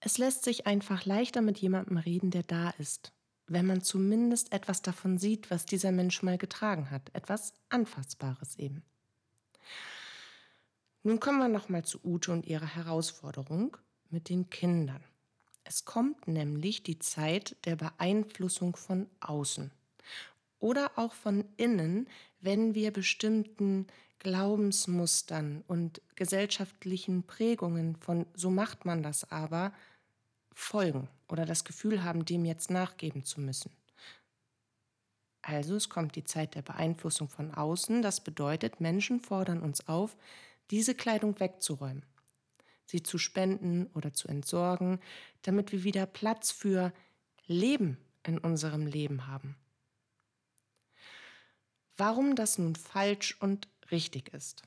Es 0.00 0.18
lässt 0.18 0.44
sich 0.44 0.66
einfach 0.66 1.04
leichter 1.04 1.42
mit 1.42 1.58
jemandem 1.58 1.96
reden, 1.96 2.30
der 2.30 2.44
da 2.44 2.70
ist, 2.70 3.12
wenn 3.50 3.66
man 3.66 3.82
zumindest 3.82 4.52
etwas 4.52 4.80
davon 4.80 5.18
sieht, 5.18 5.50
was 5.50 5.66
dieser 5.66 5.90
Mensch 5.90 6.22
mal 6.22 6.38
getragen 6.38 6.90
hat, 6.90 7.10
etwas 7.14 7.52
Anfassbares 7.68 8.56
eben. 8.58 8.84
Nun 11.02 11.18
kommen 11.18 11.38
wir 11.38 11.48
nochmal 11.48 11.84
zu 11.84 11.98
Ute 12.04 12.30
und 12.30 12.46
ihrer 12.46 12.76
Herausforderung 12.76 13.76
mit 14.08 14.28
den 14.28 14.50
Kindern. 14.50 15.02
Es 15.64 15.84
kommt 15.84 16.28
nämlich 16.28 16.84
die 16.84 17.00
Zeit 17.00 17.56
der 17.64 17.74
Beeinflussung 17.74 18.76
von 18.76 19.08
außen 19.18 19.72
oder 20.60 20.92
auch 20.96 21.14
von 21.14 21.44
innen, 21.56 22.08
wenn 22.40 22.74
wir 22.74 22.92
bestimmten 22.92 23.88
Glaubensmustern 24.20 25.64
und 25.66 26.02
gesellschaftlichen 26.14 27.24
Prägungen 27.24 27.96
von 27.96 28.26
so 28.34 28.50
macht 28.50 28.84
man 28.84 29.02
das 29.02 29.30
aber 29.32 29.72
folgen 30.54 31.08
oder 31.28 31.46
das 31.46 31.64
Gefühl 31.64 32.02
haben, 32.02 32.24
dem 32.24 32.44
jetzt 32.44 32.70
nachgeben 32.70 33.24
zu 33.24 33.40
müssen. 33.40 33.70
Also 35.42 35.74
es 35.76 35.88
kommt 35.88 36.16
die 36.16 36.24
Zeit 36.24 36.54
der 36.54 36.62
Beeinflussung 36.62 37.28
von 37.28 37.52
außen, 37.52 38.02
das 38.02 38.22
bedeutet, 38.22 38.80
Menschen 38.80 39.20
fordern 39.20 39.62
uns 39.62 39.88
auf, 39.88 40.16
diese 40.70 40.94
Kleidung 40.94 41.40
wegzuräumen 41.40 42.04
sie 42.90 43.02
zu 43.02 43.18
spenden 43.18 43.86
oder 43.94 44.12
zu 44.12 44.28
entsorgen, 44.28 45.00
damit 45.42 45.72
wir 45.72 45.84
wieder 45.84 46.06
Platz 46.06 46.50
für 46.50 46.92
Leben 47.46 47.96
in 48.26 48.38
unserem 48.38 48.86
Leben 48.86 49.26
haben. 49.26 49.56
Warum 51.96 52.34
das 52.34 52.58
nun 52.58 52.76
falsch 52.76 53.36
und 53.40 53.68
richtig 53.90 54.32
ist. 54.34 54.62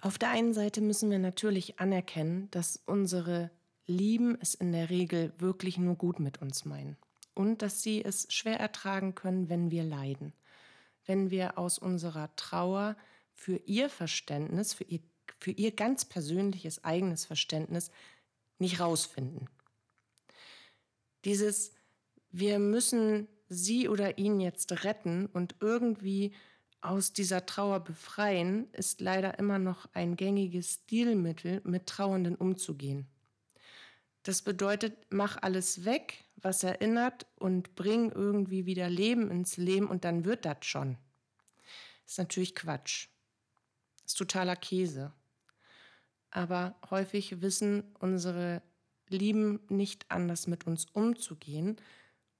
Auf 0.00 0.18
der 0.18 0.30
einen 0.30 0.54
Seite 0.54 0.80
müssen 0.80 1.10
wir 1.10 1.18
natürlich 1.18 1.78
anerkennen, 1.78 2.50
dass 2.50 2.82
unsere 2.84 3.50
Lieben 3.86 4.38
es 4.40 4.54
in 4.54 4.72
der 4.72 4.90
Regel 4.90 5.32
wirklich 5.38 5.78
nur 5.78 5.96
gut 5.96 6.20
mit 6.20 6.40
uns 6.40 6.64
meinen 6.64 6.96
und 7.34 7.62
dass 7.62 7.82
sie 7.82 8.04
es 8.04 8.26
schwer 8.30 8.58
ertragen 8.58 9.14
können, 9.14 9.48
wenn 9.48 9.70
wir 9.70 9.84
leiden, 9.84 10.32
wenn 11.04 11.30
wir 11.30 11.58
aus 11.58 11.78
unserer 11.78 12.34
Trauer 12.36 12.96
für 13.32 13.56
ihr 13.66 13.90
Verständnis, 13.90 14.72
für 14.72 14.84
ihr 14.84 15.00
für 15.38 15.50
ihr 15.50 15.72
ganz 15.72 16.04
persönliches 16.04 16.84
eigenes 16.84 17.24
Verständnis 17.24 17.90
nicht 18.58 18.80
rausfinden. 18.80 19.48
Dieses, 21.24 21.72
wir 22.30 22.58
müssen 22.58 23.28
sie 23.48 23.88
oder 23.88 24.18
ihn 24.18 24.40
jetzt 24.40 24.84
retten 24.84 25.26
und 25.26 25.56
irgendwie 25.60 26.34
aus 26.80 27.12
dieser 27.12 27.46
Trauer 27.46 27.80
befreien, 27.80 28.70
ist 28.72 29.00
leider 29.00 29.38
immer 29.38 29.58
noch 29.58 29.86
ein 29.94 30.16
gängiges 30.16 30.74
Stilmittel, 30.84 31.62
mit 31.64 31.86
Trauernden 31.86 32.36
umzugehen. 32.36 33.06
Das 34.24 34.42
bedeutet, 34.42 34.96
mach 35.10 35.40
alles 35.40 35.84
weg, 35.84 36.24
was 36.36 36.64
erinnert 36.64 37.26
und 37.36 37.76
bring 37.76 38.10
irgendwie 38.10 38.66
wieder 38.66 38.90
Leben 38.90 39.30
ins 39.30 39.56
Leben 39.56 39.86
und 39.86 40.04
dann 40.04 40.24
wird 40.24 40.44
das 40.44 40.58
schon. 40.62 40.98
Ist 42.06 42.18
natürlich 42.18 42.54
Quatsch. 42.54 43.08
Ist 44.04 44.18
totaler 44.18 44.56
Käse 44.56 45.12
aber 46.34 46.74
häufig 46.90 47.40
wissen 47.40 47.84
unsere 48.00 48.60
Lieben 49.08 49.60
nicht 49.68 50.10
anders 50.10 50.48
mit 50.48 50.66
uns 50.66 50.86
umzugehen. 50.92 51.76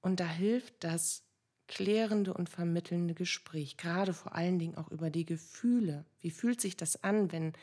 Und 0.01 0.19
da 0.19 0.27
hilft 0.27 0.83
das 0.83 1.23
klärende 1.67 2.33
und 2.33 2.49
vermittelnde 2.49 3.15
Gespräch, 3.15 3.77
gerade 3.77 4.13
vor 4.13 4.35
allen 4.35 4.59
Dingen 4.59 4.75
auch 4.75 4.91
über 4.91 5.09
die 5.09 5.25
Gefühle. 5.25 6.05
Wie 6.19 6.29
fühlt 6.29 6.61
sich 6.61 6.75
das 6.75 7.03
an, 7.03 7.31
wenn 7.31 7.53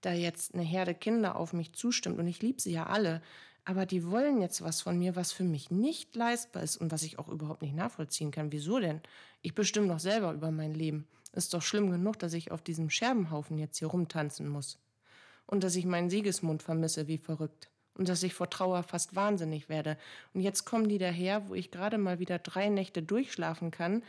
da 0.00 0.12
jetzt 0.12 0.52
eine 0.52 0.64
Herde 0.64 0.94
Kinder 0.94 1.36
auf 1.36 1.52
mich 1.52 1.72
zustimmt 1.74 2.18
und 2.18 2.26
ich 2.26 2.42
liebe 2.42 2.60
sie 2.60 2.72
ja 2.72 2.86
alle, 2.86 3.22
aber 3.68 3.84
die 3.84 4.10
wollen 4.10 4.40
jetzt 4.40 4.62
was 4.62 4.80
von 4.80 4.98
mir, 4.98 5.14
was 5.14 5.30
für 5.30 5.44
mich 5.44 5.70
nicht 5.70 6.16
leistbar 6.16 6.62
ist 6.62 6.78
und 6.78 6.90
was 6.90 7.02
ich 7.02 7.18
auch 7.18 7.28
überhaupt 7.28 7.60
nicht 7.60 7.74
nachvollziehen 7.74 8.30
kann. 8.30 8.50
Wieso 8.50 8.78
denn? 8.78 9.02
Ich 9.42 9.54
bestimme 9.54 9.88
doch 9.88 9.98
selber 9.98 10.32
über 10.32 10.50
mein 10.50 10.72
Leben. 10.72 11.06
Ist 11.34 11.52
doch 11.52 11.60
schlimm 11.60 11.90
genug, 11.90 12.18
dass 12.18 12.32
ich 12.32 12.50
auf 12.50 12.62
diesem 12.62 12.88
Scherbenhaufen 12.88 13.58
jetzt 13.58 13.76
hier 13.76 13.88
rumtanzen 13.88 14.48
muss 14.48 14.78
und 15.44 15.64
dass 15.64 15.76
ich 15.76 15.84
meinen 15.84 16.08
Siegesmund 16.08 16.62
vermisse 16.62 17.08
wie 17.08 17.18
verrückt 17.18 17.68
und 17.92 18.08
dass 18.08 18.22
ich 18.22 18.32
vor 18.32 18.48
Trauer 18.48 18.84
fast 18.84 19.14
wahnsinnig 19.14 19.68
werde. 19.68 19.98
Und 20.32 20.40
jetzt 20.40 20.64
kommen 20.64 20.88
die 20.88 20.96
daher, 20.96 21.50
wo 21.50 21.54
ich 21.54 21.70
gerade 21.70 21.98
mal 21.98 22.18
wieder 22.18 22.38
drei 22.38 22.70
Nächte 22.70 23.02
durchschlafen 23.02 23.70
kann. 23.70 24.02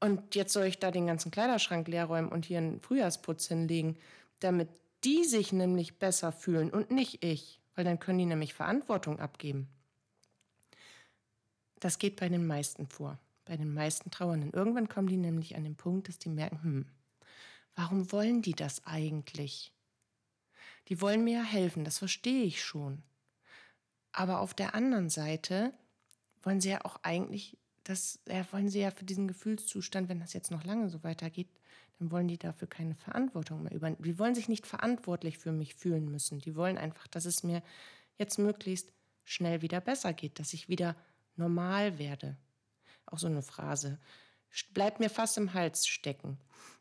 Und 0.00 0.34
jetzt 0.34 0.52
soll 0.52 0.66
ich 0.66 0.78
da 0.78 0.90
den 0.90 1.06
ganzen 1.06 1.30
Kleiderschrank 1.30 1.88
leerräumen 1.88 2.30
und 2.30 2.44
hier 2.44 2.58
einen 2.58 2.82
Frühjahrsputz 2.82 3.48
hinlegen, 3.48 3.96
damit 4.38 4.68
die 5.02 5.24
sich 5.24 5.50
nämlich 5.50 5.98
besser 5.98 6.30
fühlen 6.30 6.68
und 6.68 6.90
nicht 6.90 7.24
ich, 7.24 7.59
weil 7.80 7.84
dann 7.84 7.98
können 7.98 8.18
die 8.18 8.26
nämlich 8.26 8.52
Verantwortung 8.52 9.20
abgeben. 9.20 9.66
Das 11.78 11.96
geht 11.96 12.20
bei 12.20 12.28
den 12.28 12.46
meisten 12.46 12.86
vor, 12.86 13.18
bei 13.46 13.56
den 13.56 13.72
meisten 13.72 14.10
Trauernden. 14.10 14.52
Irgendwann 14.52 14.90
kommen 14.90 15.08
die 15.08 15.16
nämlich 15.16 15.56
an 15.56 15.64
den 15.64 15.76
Punkt, 15.76 16.06
dass 16.06 16.18
die 16.18 16.28
merken, 16.28 16.62
hm, 16.62 16.86
warum 17.74 18.12
wollen 18.12 18.42
die 18.42 18.52
das 18.52 18.86
eigentlich? 18.86 19.72
Die 20.88 21.00
wollen 21.00 21.24
mir 21.24 21.38
ja 21.38 21.42
helfen, 21.42 21.86
das 21.86 21.96
verstehe 21.96 22.44
ich 22.44 22.62
schon. 22.62 23.02
Aber 24.12 24.40
auf 24.40 24.52
der 24.52 24.74
anderen 24.74 25.08
Seite 25.08 25.72
wollen 26.42 26.60
sie 26.60 26.68
ja 26.68 26.84
auch 26.84 26.98
eigentlich, 27.02 27.56
das 27.84 28.18
ja, 28.28 28.44
wollen 28.52 28.68
sie 28.68 28.80
ja 28.80 28.90
für 28.90 29.06
diesen 29.06 29.26
Gefühlszustand, 29.26 30.10
wenn 30.10 30.20
das 30.20 30.34
jetzt 30.34 30.50
noch 30.50 30.64
lange 30.64 30.90
so 30.90 31.02
weitergeht, 31.02 31.48
dann 32.00 32.10
wollen 32.10 32.28
die 32.28 32.38
dafür 32.38 32.66
keine 32.66 32.94
Verantwortung 32.94 33.62
mehr 33.62 33.72
übernehmen. 33.72 34.02
Die 34.02 34.18
wollen 34.18 34.34
sich 34.34 34.48
nicht 34.48 34.66
verantwortlich 34.66 35.36
für 35.36 35.52
mich 35.52 35.74
fühlen 35.74 36.10
müssen. 36.10 36.38
Die 36.40 36.56
wollen 36.56 36.78
einfach, 36.78 37.06
dass 37.08 37.26
es 37.26 37.42
mir 37.42 37.62
jetzt 38.16 38.38
möglichst 38.38 38.90
schnell 39.22 39.60
wieder 39.60 39.82
besser 39.82 40.14
geht, 40.14 40.38
dass 40.38 40.54
ich 40.54 40.70
wieder 40.70 40.96
normal 41.36 41.98
werde. 41.98 42.38
Auch 43.04 43.18
so 43.18 43.26
eine 43.26 43.42
Phrase. 43.42 43.98
Bleibt 44.72 44.98
mir 44.98 45.10
fast 45.10 45.36
im 45.36 45.52
Hals 45.52 45.86
stecken. 45.86 46.38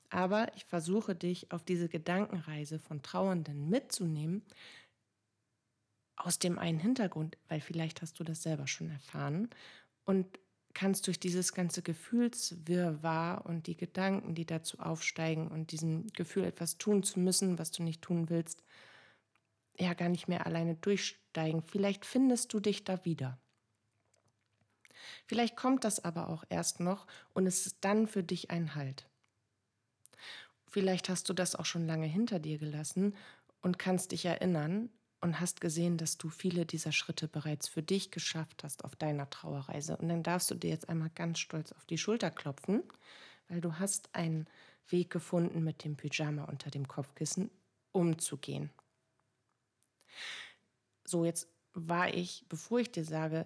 Aber 0.10 0.56
ich 0.56 0.64
versuche 0.64 1.16
dich 1.16 1.52
auf 1.52 1.66
diese 1.66 1.90
Gedankenreise 1.90 2.80
von 2.80 3.02
Trauernden 3.02 3.70
mitzunehmen, 3.70 4.42
aus 6.16 6.40
dem 6.40 6.58
einen 6.58 6.80
Hintergrund, 6.80 7.38
weil 7.50 7.60
vielleicht 7.60 8.02
hast 8.02 8.20
du 8.22 8.24
das 8.24 8.42
selber 8.42 8.68
schon 8.68 8.90
erfahren 8.90 9.50
und 10.06 10.40
kannst 10.74 11.08
durch 11.08 11.20
dieses 11.20 11.54
ganze 11.54 11.82
Gefühlswirrwarr 11.82 13.46
und 13.46 13.68
die 13.68 13.76
Gedanken, 13.76 14.36
die 14.36 14.46
dazu 14.46 14.80
aufsteigen 14.80 15.48
und 15.48 15.72
diesem 15.72 16.08
Gefühl, 16.14 16.46
etwas 16.46 16.78
tun 16.78 17.04
zu 17.04 17.20
müssen, 17.20 17.60
was 17.60 17.72
du 17.72 17.84
nicht 17.84 18.02
tun 18.02 18.30
willst, 18.30 18.64
ja 19.78 19.94
gar 19.94 20.10
nicht 20.10 20.28
mehr 20.28 20.46
alleine 20.46 20.76
durchsteigen. 20.76 21.64
Vielleicht 21.64 22.06
findest 22.06 22.54
du 22.54 22.60
dich 22.60 22.84
da 22.84 23.04
wieder. 23.06 23.40
Vielleicht 25.26 25.56
kommt 25.56 25.84
das 25.84 26.04
aber 26.04 26.30
auch 26.30 26.44
erst 26.50 26.80
noch 26.80 27.08
und 27.34 27.48
es 27.48 27.66
ist 27.66 27.78
dann 27.82 28.08
für 28.08 28.24
dich 28.24 28.52
ein 28.52 28.76
Halt. 28.76 29.08
Vielleicht 30.68 31.10
hast 31.10 31.30
du 31.30 31.34
das 31.34 31.56
auch 31.56 31.66
schon 31.66 31.88
lange 31.88 32.06
hinter 32.06 32.40
dir 32.40 32.58
gelassen 32.58 33.16
und 33.62 33.80
kannst 33.80 34.12
dich 34.12 34.26
erinnern 34.26 34.90
und 35.22 35.40
hast 35.40 35.62
gesehen, 35.62 35.98
dass 35.98 36.18
du 36.18 36.30
viele 36.30 36.66
dieser 36.66 36.92
Schritte 36.92 37.28
bereits 37.28 37.68
für 37.68 37.84
dich 37.84 38.12
geschafft 38.12 38.64
hast 38.64 38.86
auf 38.86 38.96
deiner 38.96 39.30
Trauerreise. 39.30 39.98
Und 39.98 40.10
dann 40.10 40.24
darfst 40.24 40.50
du 40.50 40.56
dir 40.56 40.70
jetzt 40.70 40.88
einmal 40.90 41.10
ganz 41.14 41.40
stolz 41.40 41.72
auf 41.72 41.86
die 41.86 41.98
Schulter 41.98 42.32
klopfen, 42.32 42.84
weil 43.48 43.62
du 43.62 43.80
hast 43.80 44.14
einen 44.14 44.48
Weg 44.88 45.10
gefunden, 45.10 45.64
mit 45.64 45.84
dem 45.84 45.98
Pyjama 45.98 46.46
unter 46.46 46.72
dem 46.72 46.88
Kopfkissen 46.88 47.52
umzugehen. 47.92 48.70
So, 51.04 51.26
jetzt 51.26 51.48
war 51.74 52.14
ich, 52.14 52.46
bevor 52.50 52.80
ich 52.80 52.92
dir 52.92 53.06
sage, 53.06 53.46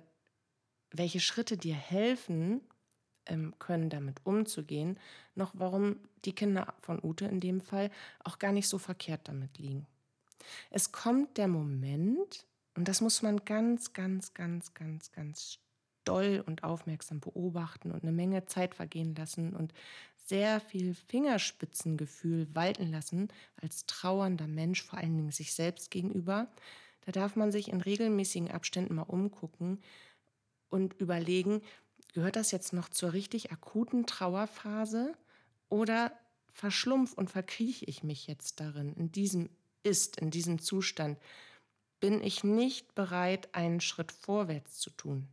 welche 0.91 1.19
Schritte 1.19 1.57
dir 1.57 1.75
helfen 1.75 2.61
ähm, 3.25 3.55
können, 3.59 3.89
damit 3.89 4.25
umzugehen, 4.25 4.99
noch 5.35 5.51
warum 5.55 5.97
die 6.25 6.35
Kinder 6.35 6.73
von 6.81 6.99
Ute 7.03 7.25
in 7.25 7.39
dem 7.39 7.61
Fall 7.61 7.89
auch 8.23 8.37
gar 8.39 8.51
nicht 8.51 8.67
so 8.67 8.77
verkehrt 8.77 9.27
damit 9.27 9.57
liegen. 9.57 9.87
Es 10.69 10.91
kommt 10.91 11.37
der 11.37 11.47
Moment, 11.47 12.45
und 12.75 12.87
das 12.87 13.01
muss 13.01 13.21
man 13.21 13.45
ganz, 13.45 13.93
ganz, 13.93 14.33
ganz, 14.33 14.73
ganz, 14.73 15.11
ganz 15.11 15.59
doll 16.05 16.43
und 16.45 16.63
aufmerksam 16.63 17.19
beobachten 17.19 17.91
und 17.91 18.03
eine 18.03 18.11
Menge 18.11 18.45
Zeit 18.45 18.75
vergehen 18.75 19.15
lassen 19.15 19.55
und 19.55 19.73
sehr 20.25 20.59
viel 20.59 20.95
Fingerspitzengefühl 20.95 22.47
walten 22.53 22.91
lassen 22.91 23.27
als 23.61 23.85
trauernder 23.85 24.47
Mensch, 24.47 24.83
vor 24.83 24.99
allen 24.99 25.15
Dingen 25.17 25.31
sich 25.31 25.53
selbst 25.53 25.91
gegenüber. 25.91 26.47
Da 27.01 27.11
darf 27.11 27.35
man 27.35 27.51
sich 27.51 27.69
in 27.69 27.81
regelmäßigen 27.81 28.49
Abständen 28.49 28.95
mal 28.95 29.03
umgucken 29.03 29.81
und 30.69 30.93
überlegen, 30.99 31.61
gehört 32.13 32.35
das 32.35 32.51
jetzt 32.51 32.73
noch 32.73 32.89
zur 32.89 33.13
richtig 33.13 33.51
akuten 33.51 34.05
Trauerphase 34.05 35.13
oder 35.69 36.13
verschlumpf 36.51 37.13
und 37.13 37.29
verkrieche 37.29 37.85
ich 37.85 38.03
mich 38.03 38.27
jetzt 38.27 38.59
darin, 38.59 38.93
in 38.93 39.11
diesem 39.11 39.49
Ist, 39.83 40.17
in 40.17 40.31
diesem 40.31 40.59
Zustand? 40.59 41.19
Bin 41.99 42.21
ich 42.21 42.43
nicht 42.43 42.95
bereit, 42.95 43.53
einen 43.53 43.81
Schritt 43.81 44.11
vorwärts 44.11 44.79
zu 44.79 44.89
tun? 44.89 45.27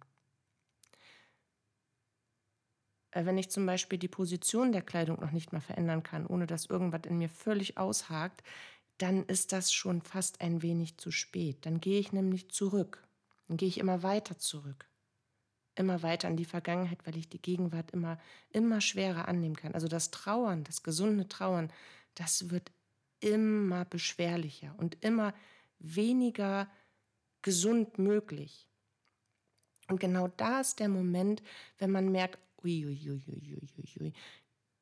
Äh, 3.12 3.25
wenn 3.25 3.38
ich 3.38 3.50
zum 3.50 3.66
Beispiel 3.66 3.99
die 3.99 4.09
Position 4.09 4.73
der 4.73 4.83
Kleidung 4.83 5.21
noch 5.21 5.33
nicht 5.33 5.52
mal 5.52 5.61
verändern 5.61 6.02
kann, 6.02 6.26
ohne 6.26 6.47
dass 6.47 6.66
irgendwas 6.66 7.02
in 7.07 7.19
mir 7.19 7.28
völlig 7.28 7.78
aushakt, 7.78 8.42
dann 8.99 9.25
ist 9.25 9.52
das 9.52 9.73
schon 9.73 10.02
fast 10.02 10.40
ein 10.40 10.62
wenig 10.62 10.99
zu 10.99 11.11
spät. 11.11 11.64
Dann 11.64 11.80
gehe 11.80 11.99
ich 12.00 12.12
nämlich 12.12 12.50
zurück. 12.50 13.07
Dann 13.49 13.57
gehe 13.57 13.69
ich 13.69 13.78
immer 13.78 14.02
weiter 14.02 14.38
zurück. 14.38 14.87
Immer 15.75 16.02
weiter 16.02 16.28
in 16.28 16.37
die 16.37 16.45
Vergangenheit, 16.45 17.07
weil 17.07 17.16
ich 17.16 17.28
die 17.28 17.40
Gegenwart 17.40 17.92
immer, 17.92 18.19
immer 18.50 18.80
schwerer 18.80 19.28
annehmen 19.28 19.57
kann. 19.57 19.75
Also 19.75 19.88
das 19.88 20.11
Trauern, 20.11 20.64
das 20.64 20.83
gesunde 20.83 21.28
Trauern, 21.28 21.73
das 22.14 22.50
wird 22.50 22.71
immer 23.21 23.85
beschwerlicher 23.85 24.75
und 24.79 25.03
immer 25.03 25.35
weniger 25.79 26.69
gesund 27.43 27.99
möglich. 27.99 28.67
Und 29.89 30.00
genau 30.00 30.29
da 30.29 30.61
ist 30.61 30.79
der 30.79 30.89
Moment, 30.89 31.43
wenn 31.79 31.91
man 31.91 32.11
merkt, 32.11 32.39
uiuiuiuiui, 32.62 34.12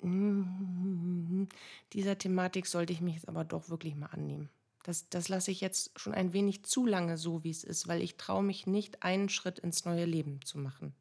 mhm. 0.03 1.49
dieser 1.93 2.19
Thematik 2.19 2.67
sollte 2.67 2.93
ich 2.93 3.01
mich 3.01 3.15
jetzt 3.15 3.29
aber 3.29 3.45
doch 3.45 3.69
wirklich 3.69 3.95
mal 3.95 4.07
annehmen. 4.07 4.51
Das, 4.83 5.09
das 5.09 5.29
lasse 5.29 5.51
ich 5.51 5.61
jetzt 5.61 5.99
schon 5.99 6.15
ein 6.15 6.33
wenig 6.33 6.65
zu 6.65 6.87
lange 6.87 7.19
so, 7.19 7.45
wie 7.45 7.51
es 7.51 7.65
ist, 7.65 7.89
weil 7.89 8.03
ich 8.03 8.17
traue 8.17 8.43
mich 8.43 8.67
nicht, 8.67 9.03
einen 9.03 9.29
Schritt 9.29 9.59
ins 9.59 9.85
neue 9.85 10.05
Leben 10.05 10.41
zu 10.43 10.59
machen. 10.59 10.95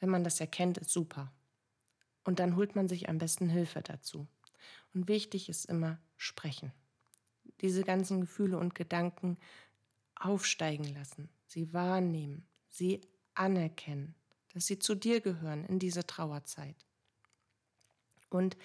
Wenn 0.00 0.08
man 0.08 0.24
das 0.24 0.40
erkennt, 0.40 0.78
ist 0.78 0.90
super. 0.90 1.32
Und 2.24 2.38
dann 2.38 2.56
holt 2.56 2.74
man 2.74 2.88
sich 2.88 3.08
am 3.08 3.18
besten 3.18 3.48
Hilfe 3.48 3.82
dazu. 3.82 4.26
Und 4.94 5.08
wichtig 5.08 5.48
ist 5.48 5.66
immer 5.66 5.98
sprechen. 6.16 6.72
Diese 7.60 7.82
ganzen 7.82 8.20
Gefühle 8.20 8.58
und 8.58 8.74
Gedanken 8.74 9.36
aufsteigen 10.14 10.94
lassen, 10.94 11.28
sie 11.46 11.72
wahrnehmen, 11.72 12.46
sie 12.68 13.00
anerkennen 13.34 14.14
dass 14.54 14.66
sie 14.66 14.78
zu 14.78 14.94
dir 14.94 15.20
gehören 15.20 15.64
in 15.66 15.78
diese 15.78 16.06
Trauerzeit. 16.06 16.86
Und 18.30 18.56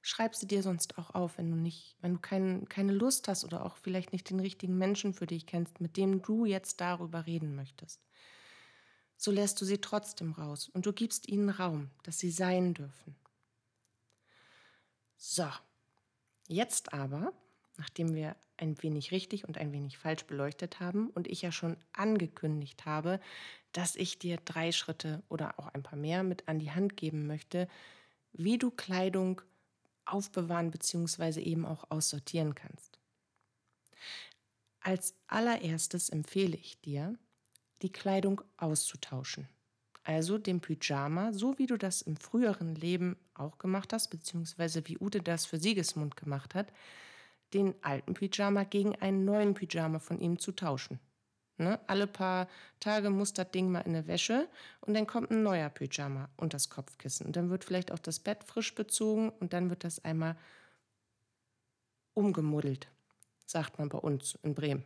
schreib 0.00 0.34
sie 0.34 0.46
dir 0.46 0.62
sonst 0.62 0.98
auch 0.98 1.14
auf, 1.14 1.38
wenn 1.38 1.50
du 1.50 1.56
nicht, 1.56 1.96
wenn 2.00 2.14
du 2.14 2.20
kein, 2.20 2.68
keine 2.68 2.92
Lust 2.92 3.28
hast 3.28 3.44
oder 3.44 3.64
auch 3.64 3.76
vielleicht 3.76 4.12
nicht 4.12 4.28
den 4.28 4.40
richtigen 4.40 4.76
Menschen 4.76 5.14
für 5.14 5.26
dich 5.26 5.46
kennst, 5.46 5.80
mit 5.80 5.96
dem 5.96 6.22
du 6.22 6.46
jetzt 6.46 6.80
darüber 6.80 7.26
reden 7.26 7.54
möchtest. 7.54 8.00
So 9.16 9.30
lässt 9.30 9.60
du 9.60 9.64
sie 9.64 9.78
trotzdem 9.78 10.32
raus 10.32 10.68
und 10.68 10.86
du 10.86 10.92
gibst 10.92 11.28
ihnen 11.28 11.50
Raum, 11.50 11.90
dass 12.02 12.18
sie 12.18 12.30
sein 12.30 12.74
dürfen. 12.74 13.14
So, 15.16 15.48
jetzt 16.48 16.92
aber, 16.92 17.32
nachdem 17.76 18.14
wir 18.14 18.36
ein 18.56 18.80
wenig 18.82 19.10
richtig 19.10 19.46
und 19.46 19.58
ein 19.58 19.72
wenig 19.72 19.98
falsch 19.98 20.24
beleuchtet 20.24 20.80
haben 20.80 21.10
und 21.10 21.26
ich 21.26 21.42
ja 21.42 21.52
schon 21.52 21.76
angekündigt 21.92 22.86
habe, 22.86 23.20
dass 23.72 23.96
ich 23.96 24.18
dir 24.18 24.38
drei 24.44 24.70
Schritte 24.70 25.22
oder 25.28 25.58
auch 25.58 25.68
ein 25.68 25.82
paar 25.82 25.98
mehr 25.98 26.22
mit 26.22 26.48
an 26.48 26.58
die 26.58 26.70
Hand 26.70 26.96
geben 26.96 27.26
möchte, 27.26 27.68
wie 28.32 28.58
du 28.58 28.70
Kleidung 28.70 29.40
aufbewahren 30.04 30.70
bzw. 30.70 31.40
eben 31.40 31.66
auch 31.66 31.90
aussortieren 31.90 32.54
kannst. 32.54 32.98
Als 34.80 35.14
allererstes 35.26 36.10
empfehle 36.10 36.56
ich 36.56 36.80
dir, 36.80 37.18
die 37.82 37.90
Kleidung 37.90 38.42
auszutauschen. 38.56 39.48
Also 40.04 40.36
den 40.36 40.60
Pyjama, 40.60 41.32
so 41.32 41.58
wie 41.58 41.66
du 41.66 41.78
das 41.78 42.02
im 42.02 42.16
früheren 42.16 42.74
Leben 42.74 43.16
auch 43.34 43.58
gemacht 43.58 43.92
hast, 43.92 44.08
beziehungsweise 44.08 44.86
wie 44.86 44.98
Ute 44.98 45.20
das 45.20 45.46
für 45.46 45.58
Siegesmund 45.58 46.16
gemacht 46.16 46.54
hat, 46.54 46.72
den 47.52 47.74
alten 47.82 48.14
Pyjama 48.14 48.64
gegen 48.64 48.94
einen 48.96 49.24
neuen 49.24 49.54
Pyjama 49.54 49.98
von 49.98 50.18
ihm 50.18 50.38
zu 50.38 50.52
tauschen. 50.52 50.98
Ne? 51.56 51.78
Alle 51.86 52.06
paar 52.08 52.48
Tage 52.80 53.10
muss 53.10 53.32
das 53.32 53.50
Ding 53.52 53.70
mal 53.70 53.80
in 53.80 53.94
eine 53.94 54.06
Wäsche 54.08 54.48
und 54.80 54.94
dann 54.94 55.06
kommt 55.06 55.30
ein 55.30 55.42
neuer 55.42 55.68
Pyjama 55.68 56.28
und 56.36 56.52
das 56.52 56.68
Kopfkissen. 56.68 57.26
Und 57.26 57.36
dann 57.36 57.48
wird 57.48 57.64
vielleicht 57.64 57.92
auch 57.92 58.00
das 58.00 58.18
Bett 58.18 58.42
frisch 58.42 58.74
bezogen 58.74 59.30
und 59.30 59.52
dann 59.52 59.70
wird 59.70 59.84
das 59.84 60.04
einmal 60.04 60.36
umgemuddelt, 62.12 62.88
sagt 63.46 63.78
man 63.78 63.88
bei 63.88 63.98
uns 63.98 64.36
in 64.42 64.54
Bremen. 64.54 64.84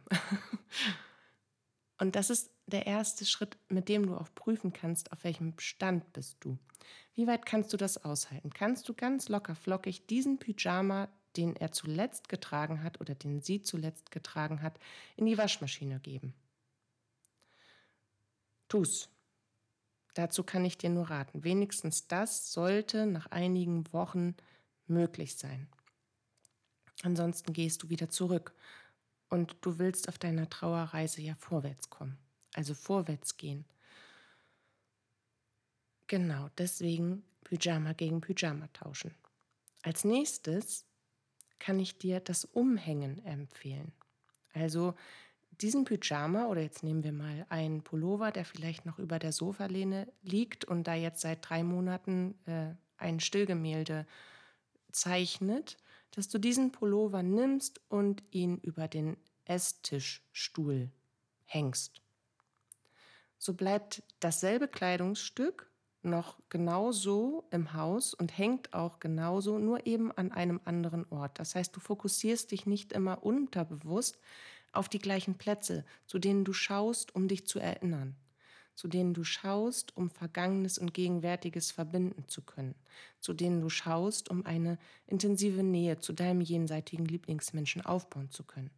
und 1.98 2.16
das 2.16 2.28
ist 2.28 2.50
der 2.68 2.86
erste 2.86 3.24
Schritt, 3.24 3.56
mit 3.68 3.88
dem 3.88 4.06
du 4.06 4.16
auch 4.16 4.28
prüfen 4.34 4.72
kannst, 4.72 5.12
auf 5.12 5.24
welchem 5.24 5.58
Stand 5.58 6.12
bist 6.12 6.36
du. 6.40 6.58
Wie 7.14 7.26
weit 7.26 7.46
kannst 7.46 7.72
du 7.72 7.76
das 7.76 8.04
aushalten? 8.04 8.50
Kannst 8.50 8.88
du 8.88 8.94
ganz 8.94 9.28
locker 9.28 9.54
flockig 9.54 10.06
diesen 10.06 10.38
Pyjama, 10.38 11.08
den 11.36 11.56
er 11.56 11.72
zuletzt 11.72 12.28
getragen 12.28 12.82
hat 12.82 13.00
oder 13.00 13.14
den 13.14 13.40
sie 13.40 13.62
zuletzt 13.62 14.10
getragen 14.10 14.62
hat, 14.62 14.78
in 15.16 15.26
die 15.26 15.38
Waschmaschine 15.38 16.00
geben? 16.00 16.34
Tu's. 18.68 19.08
Dazu 20.14 20.42
kann 20.42 20.64
ich 20.64 20.76
dir 20.76 20.90
nur 20.90 21.10
raten. 21.10 21.44
Wenigstens 21.44 22.06
das 22.06 22.52
sollte 22.52 23.06
nach 23.06 23.26
einigen 23.26 23.90
Wochen 23.92 24.34
möglich 24.86 25.36
sein. 25.36 25.68
Ansonsten 27.02 27.52
gehst 27.52 27.82
du 27.82 27.88
wieder 27.88 28.10
zurück 28.10 28.54
und 29.28 29.56
du 29.60 29.78
willst 29.78 30.08
auf 30.08 30.18
deiner 30.18 30.50
Trauerreise 30.50 31.22
ja 31.22 31.34
vorwärts 31.36 31.90
kommen, 31.90 32.18
also 32.54 32.74
vorwärts 32.74 33.36
gehen. 33.36 33.64
Genau, 36.06 36.48
deswegen 36.56 37.22
Pyjama 37.44 37.92
gegen 37.92 38.20
Pyjama 38.20 38.68
tauschen. 38.72 39.14
Als 39.82 40.04
nächstes 40.04 40.84
kann 41.58 41.78
ich 41.78 41.98
dir 41.98 42.20
das 42.20 42.44
Umhängen 42.44 43.24
empfehlen. 43.24 43.92
Also 44.54 44.94
diesen 45.60 45.84
Pyjama 45.84 46.46
oder 46.46 46.62
jetzt 46.62 46.82
nehmen 46.82 47.04
wir 47.04 47.12
mal 47.12 47.46
einen 47.48 47.82
Pullover, 47.82 48.30
der 48.30 48.44
vielleicht 48.44 48.86
noch 48.86 48.98
über 48.98 49.18
der 49.18 49.32
Sofalehne 49.32 50.10
liegt 50.22 50.64
und 50.64 50.84
da 50.84 50.94
jetzt 50.94 51.20
seit 51.20 51.48
drei 51.48 51.62
Monaten 51.62 52.34
äh, 52.46 52.74
ein 52.96 53.20
Stillgemälde 53.20 54.06
zeichnet, 54.92 55.76
dass 56.12 56.28
du 56.28 56.38
diesen 56.38 56.72
Pullover 56.72 57.22
nimmst 57.22 57.80
und 57.88 58.22
ihn 58.30 58.58
über 58.58 58.88
den 58.88 59.16
Esstischstuhl 59.44 60.90
hängst. 61.44 62.02
So 63.38 63.54
bleibt 63.54 64.02
dasselbe 64.20 64.68
Kleidungsstück 64.68 65.70
noch 66.02 66.38
genauso 66.48 67.44
im 67.50 67.72
Haus 67.74 68.14
und 68.14 68.36
hängt 68.36 68.72
auch 68.72 69.00
genauso, 69.00 69.58
nur 69.58 69.86
eben 69.86 70.12
an 70.12 70.32
einem 70.32 70.60
anderen 70.64 71.06
Ort. 71.10 71.38
Das 71.38 71.54
heißt, 71.54 71.74
du 71.74 71.80
fokussierst 71.80 72.50
dich 72.50 72.66
nicht 72.66 72.92
immer 72.92 73.22
unterbewusst 73.24 74.18
auf 74.72 74.88
die 74.88 74.98
gleichen 74.98 75.36
Plätze, 75.36 75.84
zu 76.06 76.18
denen 76.18 76.44
du 76.44 76.52
schaust, 76.52 77.14
um 77.14 77.28
dich 77.28 77.46
zu 77.46 77.58
erinnern, 77.58 78.16
zu 78.74 78.86
denen 78.86 79.14
du 79.14 79.24
schaust, 79.24 79.96
um 79.96 80.10
Vergangenes 80.10 80.78
und 80.78 80.94
Gegenwärtiges 80.94 81.70
verbinden 81.70 82.28
zu 82.28 82.42
können, 82.42 82.74
zu 83.20 83.32
denen 83.32 83.60
du 83.60 83.68
schaust, 83.68 84.30
um 84.30 84.46
eine 84.46 84.78
intensive 85.06 85.62
Nähe 85.62 85.98
zu 85.98 86.12
deinem 86.12 86.40
jenseitigen 86.40 87.06
Lieblingsmenschen 87.06 87.82
aufbauen 87.84 88.30
zu 88.30 88.44
können. 88.44 88.70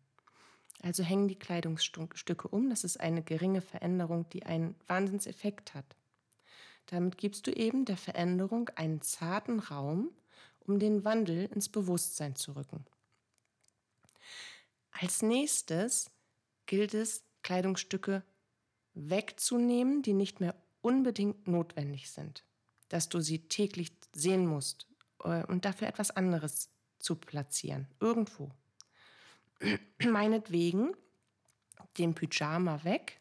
Also 0.83 1.03
hängen 1.03 1.29
die 1.29 1.39
Kleidungsstücke 1.39 2.49
um. 2.49 2.71
Das 2.71 2.85
ist 2.85 2.99
eine 2.99 3.23
geringe 3.23 3.61
Veränderung, 3.61 4.29
die 4.31 4.47
einen 4.47 4.75
Wahnsinnseffekt 4.87 5.75
hat. 5.75 5.97
Damit 6.87 7.19
gibst 7.19 7.47
du 7.47 7.53
eben 7.53 7.85
der 7.85 7.97
Veränderung 7.97 8.69
einen 8.71 9.03
zarten 9.03 9.61
Raum, 9.61 10.11
um 10.61 10.79
den 10.79 11.05
Wandel 11.05 11.47
ins 11.47 11.69
Bewusstsein 11.69 12.35
zu 12.35 12.53
rücken. 12.53 12.85
Als 14.91 15.23
nächstes 15.23 16.11
gilt 16.67 16.95
es, 16.95 17.25
Kleidungsstücke 17.43 18.23
wegzunehmen, 18.95 20.03
die 20.03 20.13
nicht 20.13 20.41
mehr 20.41 20.55
unbedingt 20.83 21.47
notwendig 21.47 22.11
sind, 22.11 22.45
dass 22.89 23.09
du 23.09 23.21
sie 23.21 23.49
täglich 23.49 23.93
sehen 24.13 24.47
musst 24.47 24.87
äh, 25.25 25.45
und 25.47 25.65
dafür 25.65 25.89
etwas 25.89 26.11
anderes 26.11 26.71
zu 26.99 27.17
platzieren, 27.17 27.89
irgendwo. 28.01 28.51
Meinetwegen 30.05 30.95
den 31.99 32.15
Pyjama 32.15 32.85
weg, 32.85 33.21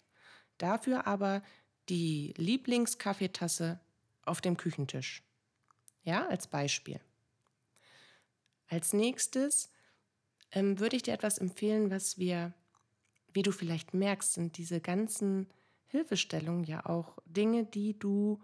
dafür 0.58 1.08
aber 1.08 1.44
die 1.90 2.34
Lieblingskaffeetasse 2.38 3.80
auf 4.26 4.42
dem 4.42 4.58
Küchentisch. 4.58 5.24
Ja, 6.04 6.28
als 6.28 6.48
Beispiel. 6.48 7.00
Als 8.68 8.94
nächstes 8.94 9.72
ähm, 10.52 10.80
würde 10.80 10.96
ich 10.96 11.04
dir 11.04 11.14
etwas 11.14 11.40
empfehlen, 11.40 11.90
was 11.90 12.18
wir, 12.18 12.54
wie 13.34 13.42
du 13.42 13.52
vielleicht 13.52 13.94
merkst, 13.94 14.34
sind 14.34 14.58
diese 14.58 14.80
ganzen 14.80 15.48
Hilfestellungen 15.88 16.64
ja 16.64 16.86
auch 16.86 17.18
Dinge, 17.26 17.66
die 17.66 17.98
du 17.98 18.42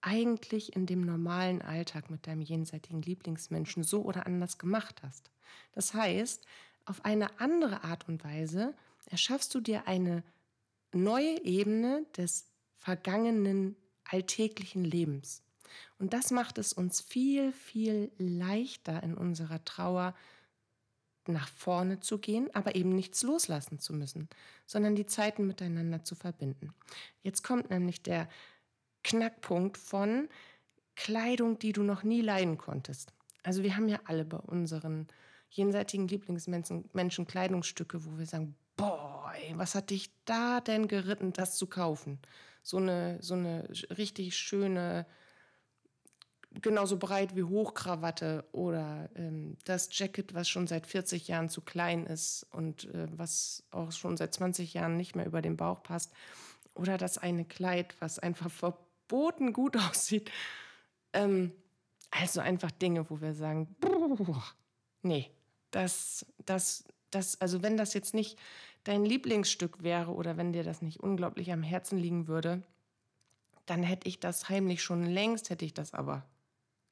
eigentlich 0.00 0.76
in 0.76 0.86
dem 0.86 1.00
normalen 1.00 1.62
Alltag 1.62 2.10
mit 2.10 2.28
deinem 2.28 2.42
jenseitigen 2.42 3.02
Lieblingsmenschen 3.02 3.82
so 3.82 4.02
oder 4.02 4.26
anders 4.26 4.56
gemacht 4.56 5.02
hast. 5.02 5.30
Das 5.72 5.94
heißt, 5.94 6.46
auf 6.86 7.04
eine 7.04 7.40
andere 7.40 7.84
Art 7.84 8.08
und 8.08 8.24
Weise 8.24 8.74
erschaffst 9.06 9.54
du 9.54 9.60
dir 9.60 9.86
eine 9.86 10.22
neue 10.92 11.44
Ebene 11.44 12.06
des 12.16 12.46
vergangenen 12.76 13.76
alltäglichen 14.04 14.84
Lebens. 14.84 15.42
Und 15.98 16.12
das 16.12 16.30
macht 16.30 16.58
es 16.58 16.72
uns 16.72 17.00
viel, 17.00 17.52
viel 17.52 18.10
leichter 18.18 19.02
in 19.02 19.14
unserer 19.14 19.64
Trauer 19.64 20.14
nach 21.28 21.48
vorne 21.48 21.98
zu 21.98 22.18
gehen, 22.18 22.48
aber 22.54 22.76
eben 22.76 22.90
nichts 22.90 23.22
loslassen 23.22 23.80
zu 23.80 23.92
müssen, 23.92 24.28
sondern 24.66 24.94
die 24.94 25.06
Zeiten 25.06 25.46
miteinander 25.46 26.04
zu 26.04 26.14
verbinden. 26.14 26.72
Jetzt 27.22 27.42
kommt 27.42 27.70
nämlich 27.70 28.02
der 28.02 28.28
Knackpunkt 29.02 29.76
von 29.76 30.28
Kleidung, 30.94 31.58
die 31.58 31.72
du 31.72 31.82
noch 31.82 32.04
nie 32.04 32.20
leiden 32.20 32.58
konntest. 32.58 33.12
Also 33.42 33.62
wir 33.62 33.76
haben 33.76 33.88
ja 33.88 34.00
alle 34.04 34.24
bei 34.24 34.38
unseren 34.38 35.08
jenseitigen 35.50 36.08
Lieblingsmenschen 36.08 36.88
Menschen 36.92 37.26
Kleidungsstücke, 37.26 38.04
wo 38.04 38.18
wir 38.18 38.26
sagen, 38.26 38.54
boah, 38.76 39.32
was 39.54 39.74
hat 39.74 39.90
dich 39.90 40.10
da 40.24 40.60
denn 40.60 40.88
geritten, 40.88 41.32
das 41.32 41.56
zu 41.56 41.66
kaufen? 41.66 42.18
So 42.62 42.78
eine, 42.78 43.18
so 43.22 43.34
eine 43.34 43.68
richtig 43.96 44.36
schöne 44.36 45.06
genauso 46.62 46.98
breit 46.98 47.36
wie 47.36 47.42
Hochkrawatte 47.42 48.44
oder 48.52 49.10
ähm, 49.14 49.56
das 49.64 49.88
Jacket, 49.92 50.34
was 50.34 50.48
schon 50.48 50.66
seit 50.66 50.86
40 50.86 51.28
Jahren 51.28 51.48
zu 51.48 51.60
klein 51.60 52.06
ist 52.06 52.46
und 52.52 52.84
äh, 52.94 53.06
was 53.16 53.64
auch 53.70 53.92
schon 53.92 54.16
seit 54.16 54.34
20 54.34 54.74
Jahren 54.74 54.96
nicht 54.96 55.16
mehr 55.16 55.26
über 55.26 55.42
den 55.42 55.56
Bauch 55.56 55.82
passt 55.82 56.12
oder 56.74 56.98
das 56.98 57.18
eine 57.18 57.44
Kleid, 57.44 57.94
was 58.00 58.18
einfach 58.18 58.50
verboten 58.50 59.52
gut 59.52 59.76
aussieht. 59.90 60.30
Ähm, 61.12 61.52
also 62.10 62.40
einfach 62.40 62.70
Dinge, 62.70 63.10
wo 63.10 63.20
wir 63.20 63.34
sagen, 63.34 63.76
nee, 65.02 65.30
das, 65.76 66.24
das, 66.46 66.84
das, 67.10 67.38
also 67.40 67.62
wenn 67.62 67.76
das 67.76 67.92
jetzt 67.92 68.14
nicht 68.14 68.38
dein 68.84 69.04
Lieblingsstück 69.04 69.82
wäre 69.82 70.12
oder 70.12 70.38
wenn 70.38 70.54
dir 70.54 70.64
das 70.64 70.80
nicht 70.80 71.00
unglaublich 71.00 71.52
am 71.52 71.62
Herzen 71.62 71.98
liegen 71.98 72.28
würde, 72.28 72.62
dann 73.66 73.82
hätte 73.82 74.08
ich 74.08 74.18
das 74.18 74.48
heimlich 74.48 74.82
schon 74.82 75.04
längst, 75.04 75.50
hätte 75.50 75.66
ich 75.66 75.74
das 75.74 75.92
aber 75.92 76.24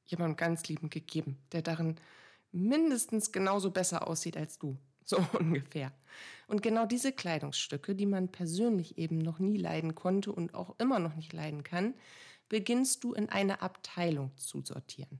jemandem 0.05 0.35
ganz 0.37 0.67
liebend 0.67 0.91
gegeben, 0.91 1.39
der 1.51 1.63
darin 1.63 1.95
mindestens 2.51 3.31
genauso 3.31 3.71
besser 3.71 4.07
aussieht 4.07 4.37
als 4.37 4.59
du. 4.59 4.77
So 5.07 5.23
ungefähr. 5.37 5.91
Und 6.47 6.63
genau 6.63 6.87
diese 6.87 7.11
Kleidungsstücke, 7.11 7.93
die 7.93 8.07
man 8.07 8.31
persönlich 8.31 8.97
eben 8.97 9.19
noch 9.19 9.37
nie 9.37 9.55
leiden 9.55 9.93
konnte 9.93 10.31
und 10.31 10.55
auch 10.55 10.73
immer 10.79 10.97
noch 10.97 11.13
nicht 11.13 11.31
leiden 11.31 11.63
kann, 11.63 11.93
beginnst 12.49 13.03
du 13.03 13.13
in 13.13 13.29
eine 13.29 13.61
Abteilung 13.61 14.35
zu 14.35 14.63
sortieren. 14.63 15.19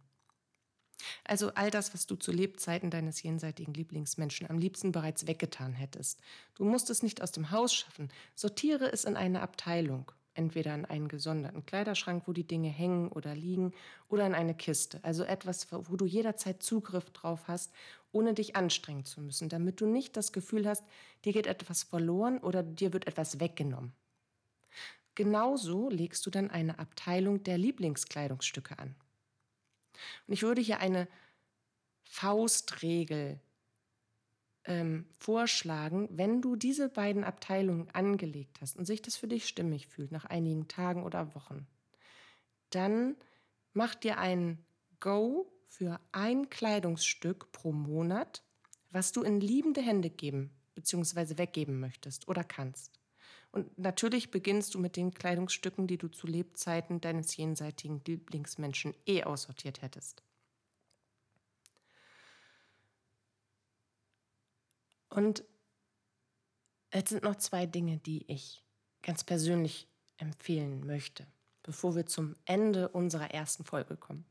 Also 1.26 1.52
all 1.56 1.72
das, 1.72 1.94
was 1.94 2.06
du 2.06 2.16
zu 2.16 2.32
Lebzeiten 2.32 2.92
deines 2.92 3.22
jenseitigen 3.22 3.74
Lieblingsmenschen 3.74 4.50
am 4.50 4.58
liebsten 4.58 4.92
bereits 4.92 5.28
weggetan 5.28 5.74
hättest. 5.74 6.20
Du 6.54 6.64
musst 6.64 6.90
es 6.90 7.04
nicht 7.04 7.22
aus 7.22 7.32
dem 7.32 7.52
Haus 7.52 7.74
schaffen. 7.74 8.10
Sortiere 8.36 8.92
es 8.92 9.04
in 9.04 9.18
eine 9.18 9.42
Abteilung 9.42 10.12
entweder 10.36 10.76
in 10.76 10.86
einen 10.86 11.08
gesonderten 11.08 11.66
Kleiderschrank, 11.66 12.24
wo 12.28 12.34
die 12.34 12.48
Dinge 12.48 12.70
hängen 12.70 13.10
oder 13.10 13.34
liegen, 13.34 13.74
oder 14.10 14.28
in 14.28 14.36
eine 14.36 14.54
Kiste. 14.54 15.00
Also 15.02 15.24
etwas, 15.24 15.68
wo 15.72 15.96
du 15.96 16.06
jederzeit 16.06 16.62
Zugriff 16.62 17.10
drauf 17.12 17.48
hast, 17.48 17.74
ohne 18.12 18.34
dich 18.34 18.56
anstrengen 18.56 19.06
zu 19.06 19.22
müssen, 19.22 19.50
damit 19.50 19.82
du 19.82 19.88
nicht 19.88 20.16
das 20.16 20.32
Gefühl 20.32 20.68
hast, 20.68 20.84
dir 21.24 21.34
geht 21.34 21.48
etwas 21.48 21.84
verloren 21.84 22.38
oder 22.40 22.64
dir 22.64 22.94
wird 22.94 23.08
etwas 23.08 23.40
weggenommen. 23.40 23.94
Genauso 25.16 25.90
legst 25.90 26.26
du 26.26 26.30
dann 26.30 26.52
eine 26.52 26.78
Abteilung 26.78 27.42
der 27.44 27.58
Lieblingskleidungsstücke 27.58 28.78
an. 28.78 28.96
Und 30.28 30.34
ich 30.34 30.44
würde 30.44 30.62
hier 30.62 30.80
eine 30.80 31.08
Faustregel 32.04 33.40
ähm, 34.66 35.06
vorschlagen, 35.20 36.10
wenn 36.12 36.42
du 36.42 36.56
diese 36.56 36.90
beiden 36.90 37.24
Abteilungen 37.24 37.90
angelegt 37.92 38.60
hast 38.62 38.78
und 38.78 38.86
sich 38.86 39.02
das 39.02 39.16
für 39.16 39.28
dich 39.28 39.48
stimmig 39.48 39.88
fühlt 39.88 40.12
nach 40.12 40.26
einigen 40.26 40.68
Tagen 40.68 41.04
oder 41.04 41.36
Wochen, 41.36 41.68
dann 42.72 43.16
mach 43.74 43.96
dir 43.96 44.18
ein 44.18 44.64
Go 45.00 45.52
für 45.68 46.00
ein 46.12 46.50
Kleidungsstück 46.50 47.52
pro 47.52 47.72
Monat, 47.72 48.44
was 48.92 49.12
du 49.12 49.24
in 49.24 49.40
liebende 49.40 49.82
Hände 49.82 50.10
geben 50.10 50.52
bzw. 50.74 51.38
weggeben 51.38 51.80
möchtest 51.80 52.28
oder 52.28 52.44
kannst. 52.44 53.00
Und 53.56 53.80
natürlich 53.80 54.32
beginnst 54.32 54.76
du 54.76 54.80
mit 54.80 54.98
den 54.98 55.14
Kleidungsstücken, 55.14 55.88
die 55.88 55.98
du 55.98 56.10
zu 56.10 56.28
Lebzeiten 56.28 57.00
deines 57.00 57.38
jenseitigen 57.38 58.02
Lieblingsmenschen 58.06 58.94
eh 59.06 59.24
aussortiert 59.24 59.82
hättest. 59.82 60.24
Und 65.08 65.46
es 66.90 67.10
sind 67.10 67.24
noch 67.24 67.38
zwei 67.38 67.66
Dinge, 67.66 67.98
die 68.00 68.30
ich 68.30 68.62
ganz 69.02 69.24
persönlich 69.24 69.88
empfehlen 70.18 70.86
möchte, 70.86 71.26
bevor 71.64 71.96
wir 71.96 72.08
zum 72.08 72.36
Ende 72.44 72.90
unserer 72.90 73.32
ersten 73.32 73.64
Folge 73.64 73.96
kommen. 73.96 74.26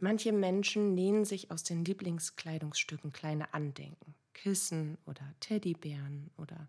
Manche 0.00 0.32
Menschen 0.32 0.94
nähen 0.94 1.24
sich 1.24 1.52
aus 1.52 1.62
den 1.62 1.84
Lieblingskleidungsstücken 1.84 3.12
kleine 3.12 3.54
Andenken, 3.54 4.16
Kissen 4.34 4.98
oder 5.06 5.32
Teddybären 5.38 6.32
oder 6.36 6.68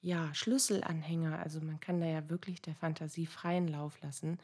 ja, 0.00 0.32
Schlüsselanhänger. 0.34 1.38
Also 1.38 1.60
man 1.60 1.80
kann 1.80 2.00
da 2.00 2.06
ja 2.06 2.28
wirklich 2.28 2.62
der 2.62 2.74
Fantasie 2.74 3.26
freien 3.26 3.68
Lauf 3.68 4.00
lassen. 4.00 4.38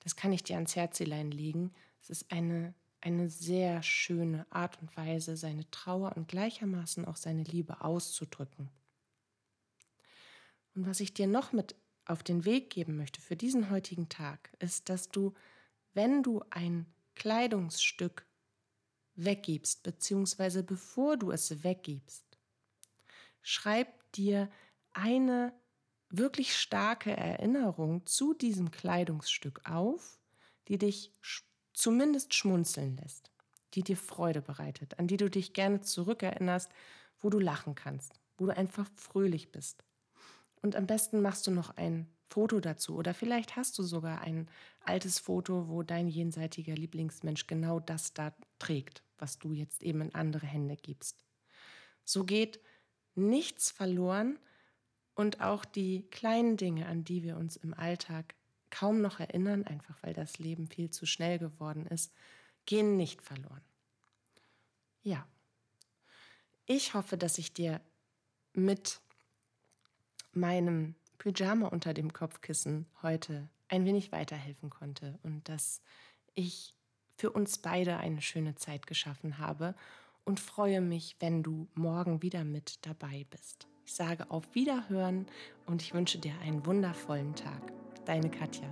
Das 0.00 0.16
kann 0.16 0.32
ich 0.32 0.42
dir 0.42 0.56
ans 0.56 0.76
Herzelein 0.76 1.30
legen. 1.30 1.72
Es 2.00 2.10
ist 2.10 2.30
eine 2.30 2.74
eine 3.00 3.28
sehr 3.28 3.82
schöne 3.82 4.46
Art 4.50 4.80
und 4.80 4.96
Weise, 4.96 5.36
seine 5.36 5.70
Trauer 5.70 6.16
und 6.16 6.28
gleichermaßen 6.28 7.04
auch 7.04 7.16
seine 7.16 7.44
Liebe 7.44 7.80
auszudrücken. 7.82 8.70
Und 10.74 10.86
was 10.86 11.00
ich 11.00 11.14
dir 11.14 11.26
noch 11.26 11.52
mit 11.52 11.74
auf 12.04 12.22
den 12.22 12.44
Weg 12.44 12.70
geben 12.70 12.96
möchte 12.96 13.20
für 13.20 13.36
diesen 13.36 13.70
heutigen 13.70 14.08
Tag, 14.08 14.50
ist, 14.58 14.88
dass 14.88 15.08
du, 15.08 15.34
wenn 15.94 16.22
du 16.22 16.42
ein 16.50 16.86
Kleidungsstück 17.14 18.26
weggibst, 19.14 19.82
beziehungsweise 19.82 20.62
bevor 20.62 21.16
du 21.16 21.30
es 21.30 21.62
weggibst, 21.64 22.24
schreib 23.42 24.10
dir 24.12 24.50
eine 24.92 25.52
wirklich 26.10 26.56
starke 26.56 27.16
Erinnerung 27.16 28.06
zu 28.06 28.34
diesem 28.34 28.70
Kleidungsstück 28.70 29.60
auf, 29.64 30.18
die 30.68 30.78
dich 30.78 31.12
zumindest 31.72 32.34
schmunzeln 32.34 32.96
lässt, 32.96 33.30
die 33.74 33.82
dir 33.82 33.96
Freude 33.96 34.42
bereitet, 34.42 34.98
an 34.98 35.06
die 35.06 35.16
du 35.16 35.28
dich 35.28 35.52
gerne 35.52 35.80
zurückerinnerst, 35.80 36.70
wo 37.20 37.30
du 37.30 37.38
lachen 37.38 37.74
kannst, 37.74 38.20
wo 38.36 38.46
du 38.46 38.56
einfach 38.56 38.88
fröhlich 38.96 39.52
bist. 39.52 39.84
Und 40.62 40.76
am 40.76 40.86
besten 40.86 41.20
machst 41.20 41.46
du 41.46 41.50
noch 41.50 41.76
ein 41.76 42.08
Foto 42.30 42.60
dazu 42.60 42.96
oder 42.96 43.14
vielleicht 43.14 43.56
hast 43.56 43.78
du 43.78 43.82
sogar 43.82 44.20
ein 44.20 44.48
altes 44.80 45.18
Foto, 45.18 45.68
wo 45.68 45.82
dein 45.82 46.08
jenseitiger 46.08 46.74
Lieblingsmensch 46.74 47.46
genau 47.46 47.80
das 47.80 48.12
da 48.12 48.34
trägt, 48.58 49.02
was 49.18 49.38
du 49.38 49.52
jetzt 49.52 49.82
eben 49.82 50.02
in 50.02 50.14
andere 50.14 50.46
Hände 50.46 50.76
gibst. 50.76 51.24
So 52.04 52.24
geht 52.24 52.60
nichts 53.14 53.70
verloren 53.70 54.38
und 55.18 55.40
auch 55.40 55.64
die 55.64 56.02
kleinen 56.12 56.56
Dinge, 56.56 56.86
an 56.86 57.02
die 57.02 57.24
wir 57.24 57.38
uns 57.38 57.56
im 57.56 57.74
Alltag 57.74 58.36
kaum 58.70 59.00
noch 59.00 59.18
erinnern, 59.18 59.64
einfach 59.64 60.00
weil 60.00 60.14
das 60.14 60.38
Leben 60.38 60.68
viel 60.68 60.92
zu 60.92 61.06
schnell 61.06 61.40
geworden 61.40 61.86
ist, 61.86 62.12
gehen 62.66 62.96
nicht 62.96 63.20
verloren. 63.20 63.60
Ja. 65.02 65.26
Ich 66.66 66.94
hoffe, 66.94 67.18
dass 67.18 67.36
ich 67.38 67.52
dir 67.52 67.80
mit 68.52 69.00
meinem 70.30 70.94
Pyjama 71.18 71.66
unter 71.66 71.94
dem 71.94 72.12
Kopfkissen 72.12 72.86
heute 73.02 73.48
ein 73.66 73.84
wenig 73.84 74.12
weiterhelfen 74.12 74.70
konnte 74.70 75.18
und 75.24 75.48
dass 75.48 75.82
ich 76.36 76.76
für 77.16 77.32
uns 77.32 77.58
beide 77.58 77.96
eine 77.96 78.22
schöne 78.22 78.54
Zeit 78.54 78.86
geschaffen 78.86 79.38
habe 79.38 79.74
und 80.24 80.38
freue 80.38 80.80
mich, 80.80 81.16
wenn 81.18 81.42
du 81.42 81.66
morgen 81.74 82.22
wieder 82.22 82.44
mit 82.44 82.86
dabei 82.86 83.26
bist. 83.30 83.66
Ich 83.88 83.94
sage 83.94 84.30
auf 84.30 84.44
Wiederhören 84.54 85.24
und 85.64 85.80
ich 85.80 85.94
wünsche 85.94 86.18
dir 86.18 86.34
einen 86.44 86.66
wundervollen 86.66 87.34
Tag. 87.34 87.72
Deine 88.04 88.30
Katja. 88.30 88.68